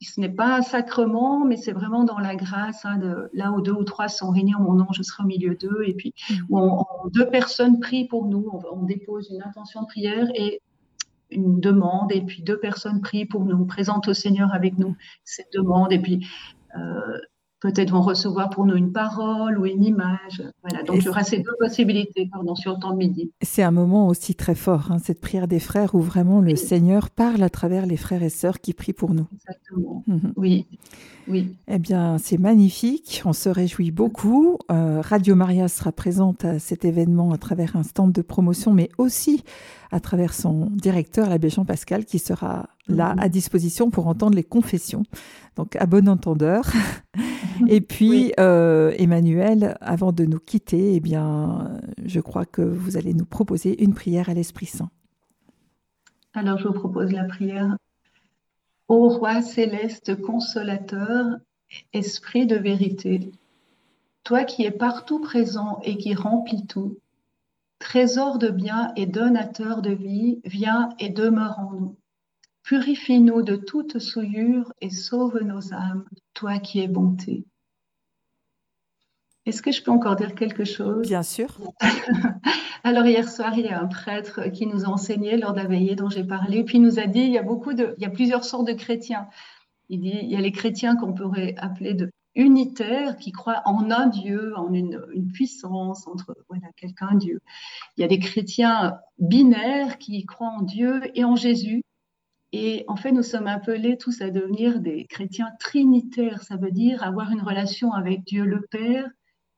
ce 0.00 0.20
n'est 0.20 0.28
pas 0.28 0.56
un 0.58 0.62
sacrement, 0.62 1.44
mais 1.44 1.56
c'est 1.56 1.72
vraiment 1.72 2.04
dans 2.04 2.18
la 2.18 2.36
grâce, 2.36 2.84
hein, 2.84 2.98
de, 2.98 3.30
là 3.32 3.50
où 3.50 3.60
deux 3.60 3.72
ou 3.72 3.84
trois 3.84 4.08
sont 4.08 4.30
réunis 4.30 4.54
en 4.54 4.60
mon 4.60 4.74
nom, 4.74 4.86
je 4.92 5.02
serai 5.02 5.24
au 5.24 5.26
milieu 5.26 5.56
d'eux, 5.56 5.82
et 5.86 5.94
puis 5.94 6.14
mm. 6.30 6.34
où 6.50 7.10
deux 7.10 7.28
personnes 7.28 7.80
prient 7.80 8.06
pour 8.06 8.26
nous, 8.26 8.48
on, 8.70 8.82
dépose 8.84 9.30
une 9.30 9.42
intention 9.42 9.82
de 9.82 9.86
prière 9.86 10.28
et 10.34 10.62
une 11.30 11.60
demande, 11.60 12.12
et 12.12 12.20
puis 12.20 12.42
deux 12.42 12.58
personnes 12.58 13.00
prient 13.00 13.26
pour 13.26 13.44
nous, 13.44 13.66
présentent 13.66 14.08
au 14.08 14.14
Seigneur 14.14 14.54
avec 14.54 14.78
nous 14.78 14.96
cette 15.24 15.52
demande, 15.52 15.92
et 15.92 15.98
puis 15.98 16.26
euh, 16.76 17.18
peut-être 17.60 17.90
vont 17.90 18.02
recevoir 18.02 18.50
pour 18.50 18.66
nous 18.66 18.76
une 18.76 18.92
parole 18.92 19.58
ou 19.58 19.66
une 19.66 19.84
image. 19.84 20.42
Voilà, 20.62 20.84
donc 20.84 20.98
il 20.98 21.04
y 21.04 21.08
aura 21.08 21.24
ces 21.24 21.38
deux 21.38 21.54
possibilités 21.58 22.28
pardon, 22.30 22.54
sur 22.54 22.74
le 22.74 22.80
temps 22.80 22.92
de 22.92 22.98
midi. 22.98 23.32
C'est 23.42 23.62
un 23.62 23.70
moment 23.70 24.06
aussi 24.08 24.34
très 24.34 24.54
fort, 24.54 24.90
hein, 24.90 24.98
cette 24.98 25.20
prière 25.20 25.48
des 25.48 25.60
frères 25.60 25.94
où 25.94 26.00
vraiment 26.00 26.40
le 26.40 26.56
Seigneur 26.56 27.10
parle 27.10 27.42
à 27.42 27.50
travers 27.50 27.86
les 27.86 27.96
frères 27.96 28.22
et 28.22 28.30
sœurs 28.30 28.60
qui 28.60 28.74
prient 28.74 28.92
pour 28.92 29.14
nous. 29.14 29.26
Exactement. 29.34 30.04
Mhm. 30.06 30.32
Oui. 30.36 30.66
Oui. 31.28 31.56
Eh 31.68 31.78
bien, 31.78 32.16
c'est 32.18 32.38
magnifique. 32.38 33.22
On 33.24 33.32
se 33.32 33.48
réjouit 33.48 33.90
beaucoup. 33.90 34.58
Euh, 34.70 35.00
Radio 35.02 35.34
Maria 35.34 35.68
sera 35.68 35.92
présente 35.92 36.44
à 36.44 36.58
cet 36.58 36.84
événement 36.84 37.32
à 37.32 37.38
travers 37.38 37.76
un 37.76 37.82
stand 37.82 38.12
de 38.12 38.22
promotion, 38.22 38.72
mais 38.72 38.88
aussi 38.98 39.44
à 39.90 40.00
travers 40.00 40.32
son 40.32 40.66
directeur, 40.70 41.28
l'abbé 41.28 41.50
Jean 41.50 41.64
Pascal, 41.64 42.04
qui 42.04 42.18
sera 42.18 42.70
là 42.88 43.14
mhm. 43.14 43.20
à 43.20 43.28
disposition 43.28 43.90
pour 43.90 44.06
entendre 44.06 44.36
les 44.36 44.44
confessions. 44.44 45.02
Donc, 45.56 45.76
à 45.76 45.86
bon 45.86 46.08
entendeur. 46.08 46.64
Et 47.68 47.80
puis, 47.80 48.32
euh, 48.38 48.92
Emmanuel, 48.98 49.76
avant 49.80 50.12
de 50.12 50.24
nous 50.24 50.38
quitter, 50.38 50.94
eh 50.94 51.00
bien, 51.00 51.78
je 52.04 52.20
crois 52.20 52.46
que 52.46 52.62
vous 52.62 52.96
allez 52.96 53.12
nous 53.12 53.26
proposer 53.26 53.82
une 53.82 53.94
prière 53.94 54.28
à 54.28 54.34
l'Esprit 54.34 54.66
Saint. 54.66 54.90
Alors, 56.34 56.58
je 56.58 56.68
vous 56.68 56.74
propose 56.74 57.12
la 57.12 57.24
prière 57.24 57.76
Ô 58.88 59.10
roi 59.10 59.42
céleste 59.42 60.18
consolateur, 60.18 61.38
esprit 61.92 62.46
de 62.46 62.56
vérité, 62.56 63.30
toi 64.24 64.44
qui 64.44 64.64
es 64.64 64.70
partout 64.70 65.20
présent 65.20 65.78
et 65.82 65.98
qui 65.98 66.14
remplis 66.14 66.66
tout, 66.66 66.98
trésor 67.78 68.38
de 68.38 68.48
bien 68.48 68.94
et 68.96 69.04
donateur 69.04 69.82
de 69.82 69.90
vie, 69.90 70.40
viens 70.46 70.88
et 70.98 71.10
demeure 71.10 71.58
en 71.58 71.72
nous. 71.72 71.96
Purifie-nous 72.62 73.42
de 73.42 73.56
toute 73.56 73.98
souillure 73.98 74.72
et 74.80 74.88
sauve 74.88 75.42
nos 75.42 75.74
âmes, 75.74 76.06
toi 76.32 76.58
qui 76.58 76.80
es 76.80 76.88
bonté. 76.88 77.44
Est-ce 79.48 79.62
que 79.62 79.72
je 79.72 79.82
peux 79.82 79.90
encore 79.90 80.14
dire 80.14 80.34
quelque 80.34 80.66
chose? 80.66 81.08
Bien 81.08 81.22
sûr. 81.22 81.48
Alors 82.84 83.06
hier 83.06 83.26
soir, 83.26 83.54
il 83.56 83.64
y 83.64 83.68
a 83.70 83.80
un 83.80 83.86
prêtre 83.86 84.50
qui 84.52 84.66
nous 84.66 84.84
a 84.84 84.88
enseigné 84.88 85.38
lors 85.38 85.54
de 85.54 85.60
la 85.60 85.66
veillée 85.66 85.94
dont 85.94 86.10
j'ai 86.10 86.22
parlé, 86.22 86.64
puis 86.64 86.76
il 86.76 86.82
nous 86.82 86.98
a 86.98 87.06
dit 87.06 87.20
il 87.20 87.30
y 87.30 87.38
a 87.38 87.42
beaucoup 87.42 87.72
de, 87.72 87.94
il 87.96 88.02
y 88.02 88.06
a 88.06 88.10
plusieurs 88.10 88.44
sortes 88.44 88.66
de 88.66 88.74
chrétiens. 88.74 89.26
Il 89.88 90.02
dit 90.02 90.18
il 90.20 90.28
y 90.28 90.36
a 90.36 90.40
les 90.42 90.52
chrétiens 90.52 90.96
qu'on 90.96 91.14
pourrait 91.14 91.54
appeler 91.56 91.94
de 91.94 92.10
unitaires 92.34 93.16
qui 93.16 93.32
croient 93.32 93.62
en 93.64 93.90
un 93.90 94.08
Dieu, 94.08 94.54
en 94.58 94.70
une, 94.74 95.00
puissance 95.32 96.06
entre 96.06 96.36
voilà 96.50 96.68
quelqu'un 96.76 97.14
Dieu. 97.14 97.40
Il 97.96 98.02
y 98.02 98.04
a 98.04 98.08
des 98.08 98.18
chrétiens 98.18 98.98
binaires 99.18 99.96
qui 99.96 100.26
croient 100.26 100.52
en 100.58 100.62
Dieu 100.62 101.00
et 101.14 101.24
en 101.24 101.36
Jésus. 101.36 101.82
Et 102.52 102.84
en 102.86 102.96
fait, 102.96 103.12
nous 103.12 103.22
sommes 103.22 103.46
appelés 103.46 103.96
tous 103.96 104.20
à 104.20 104.28
devenir 104.28 104.80
des 104.80 105.06
chrétiens 105.06 105.50
trinitaires. 105.58 106.42
Ça 106.42 106.56
veut 106.56 106.70
dire 106.70 107.02
avoir 107.02 107.30
une 107.30 107.40
relation 107.40 107.92
avec 107.92 108.24
Dieu 108.24 108.44
le 108.44 108.60
Père, 108.70 109.08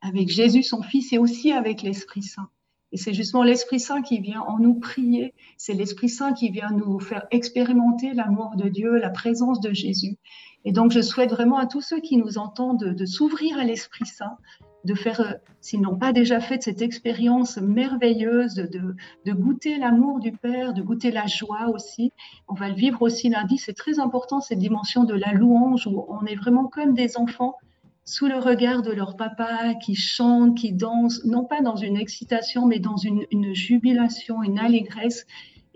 avec 0.00 0.28
Jésus 0.28 0.62
son 0.62 0.82
Fils 0.82 1.12
et 1.12 1.18
aussi 1.18 1.52
avec 1.52 1.82
l'Esprit 1.82 2.22
Saint. 2.22 2.48
Et 2.92 2.96
c'est 2.96 3.14
justement 3.14 3.44
l'Esprit 3.44 3.78
Saint 3.78 4.02
qui 4.02 4.20
vient 4.20 4.40
en 4.40 4.58
nous 4.58 4.74
prier, 4.74 5.32
c'est 5.56 5.74
l'Esprit 5.74 6.08
Saint 6.08 6.32
qui 6.32 6.50
vient 6.50 6.70
nous 6.70 6.98
faire 6.98 7.26
expérimenter 7.30 8.12
l'amour 8.14 8.56
de 8.56 8.68
Dieu, 8.68 8.96
la 8.96 9.10
présence 9.10 9.60
de 9.60 9.72
Jésus. 9.72 10.18
Et 10.64 10.72
donc 10.72 10.90
je 10.90 11.00
souhaite 11.00 11.30
vraiment 11.30 11.58
à 11.58 11.66
tous 11.66 11.80
ceux 11.80 12.00
qui 12.00 12.16
nous 12.16 12.36
entendent 12.36 12.84
de, 12.84 13.06
s'ouvrir 13.06 13.58
à 13.58 13.64
l'Esprit 13.64 14.06
Saint, 14.06 14.36
de 14.84 14.94
faire, 14.94 15.20
euh, 15.20 15.32
s'ils 15.60 15.80
n'ont 15.80 15.96
pas 15.96 16.12
déjà 16.12 16.40
fait 16.40 16.62
cette 16.62 16.82
expérience 16.82 17.58
merveilleuse 17.58 18.54
de, 18.54 18.96
de 19.24 19.32
goûter 19.32 19.78
l'amour 19.78 20.18
du 20.20 20.32
Père, 20.32 20.74
de 20.74 20.82
goûter 20.82 21.10
la 21.10 21.26
joie 21.26 21.68
aussi. 21.72 22.12
On 22.48 22.54
va 22.54 22.68
le 22.68 22.74
vivre 22.74 23.02
aussi 23.02 23.28
lundi. 23.28 23.56
C'est 23.58 23.74
très 23.74 24.00
important 24.00 24.40
cette 24.40 24.58
dimension 24.58 25.04
de 25.04 25.14
la 25.14 25.32
louange 25.32 25.86
où 25.86 26.04
on 26.08 26.24
est 26.24 26.34
vraiment 26.36 26.66
comme 26.66 26.94
des 26.94 27.16
enfants 27.16 27.56
sous 28.10 28.26
le 28.26 28.38
regard 28.38 28.82
de 28.82 28.90
leur 28.90 29.16
papa 29.16 29.74
qui 29.74 29.94
chante, 29.94 30.56
qui 30.56 30.72
danse, 30.72 31.24
non 31.24 31.44
pas 31.44 31.60
dans 31.60 31.76
une 31.76 31.96
excitation, 31.96 32.66
mais 32.66 32.80
dans 32.80 32.96
une, 32.96 33.54
jubilation, 33.54 34.42
une 34.42 34.58
allégresse. 34.58 35.26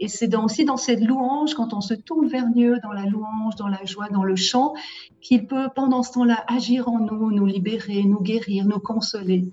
Et 0.00 0.08
c'est 0.08 0.34
aussi 0.34 0.64
dans 0.64 0.76
cette 0.76 1.00
louange, 1.00 1.54
quand 1.54 1.72
on 1.72 1.80
se 1.80 1.94
tourne 1.94 2.26
vers 2.26 2.48
Dieu, 2.48 2.80
dans 2.82 2.90
la 2.90 3.06
louange, 3.06 3.54
dans 3.54 3.68
la 3.68 3.84
joie, 3.84 4.08
dans 4.08 4.24
le 4.24 4.34
chant, 4.34 4.74
qu'il 5.20 5.46
peut 5.46 5.68
pendant 5.76 6.02
ce 6.02 6.12
temps-là 6.14 6.44
agir 6.48 6.88
en 6.88 6.98
nous, 6.98 7.30
nous 7.30 7.46
libérer, 7.46 8.02
nous 8.02 8.20
guérir, 8.20 8.66
nous 8.66 8.80
consoler. 8.80 9.44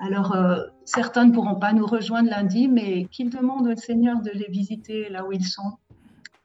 Alors, 0.00 0.34
euh, 0.34 0.58
certains 0.84 1.26
ne 1.26 1.32
pourront 1.32 1.54
pas 1.54 1.72
nous 1.72 1.86
rejoindre 1.86 2.30
lundi, 2.30 2.66
mais 2.66 3.04
qu'ils 3.12 3.30
demandent 3.30 3.68
au 3.68 3.76
Seigneur 3.76 4.20
de 4.22 4.30
les 4.30 4.48
visiter 4.48 5.08
là 5.08 5.24
où 5.24 5.30
ils 5.30 5.46
sont 5.46 5.78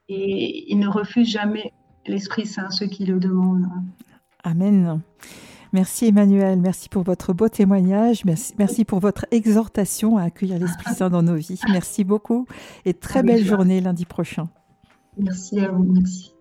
et 0.08 0.72
il 0.72 0.78
ne 0.78 0.88
refuse 0.88 1.28
jamais 1.28 1.72
l'Esprit 2.06 2.46
Saint, 2.46 2.70
ceux 2.70 2.86
qui 2.86 3.06
le 3.06 3.18
demandent. 3.18 3.68
Amen. 4.42 5.00
Merci 5.72 6.06
Emmanuel, 6.06 6.58
merci 6.58 6.88
pour 6.88 7.04
votre 7.04 7.32
beau 7.32 7.48
témoignage, 7.48 8.24
merci, 8.24 8.54
merci 8.58 8.84
pour 8.84 8.98
votre 8.98 9.26
exhortation 9.30 10.16
à 10.16 10.24
accueillir 10.24 10.58
l'Esprit 10.58 10.94
Saint 10.96 11.10
dans 11.10 11.22
nos 11.22 11.36
vies. 11.36 11.60
Merci 11.70 12.02
beaucoup 12.02 12.46
et 12.84 12.94
très 12.94 13.22
belle 13.22 13.44
journée 13.44 13.80
lundi 13.80 14.04
prochain. 14.04 14.48
Merci 15.16 15.60
à 15.60 15.68
vous, 15.70 15.84
merci. 15.84 16.34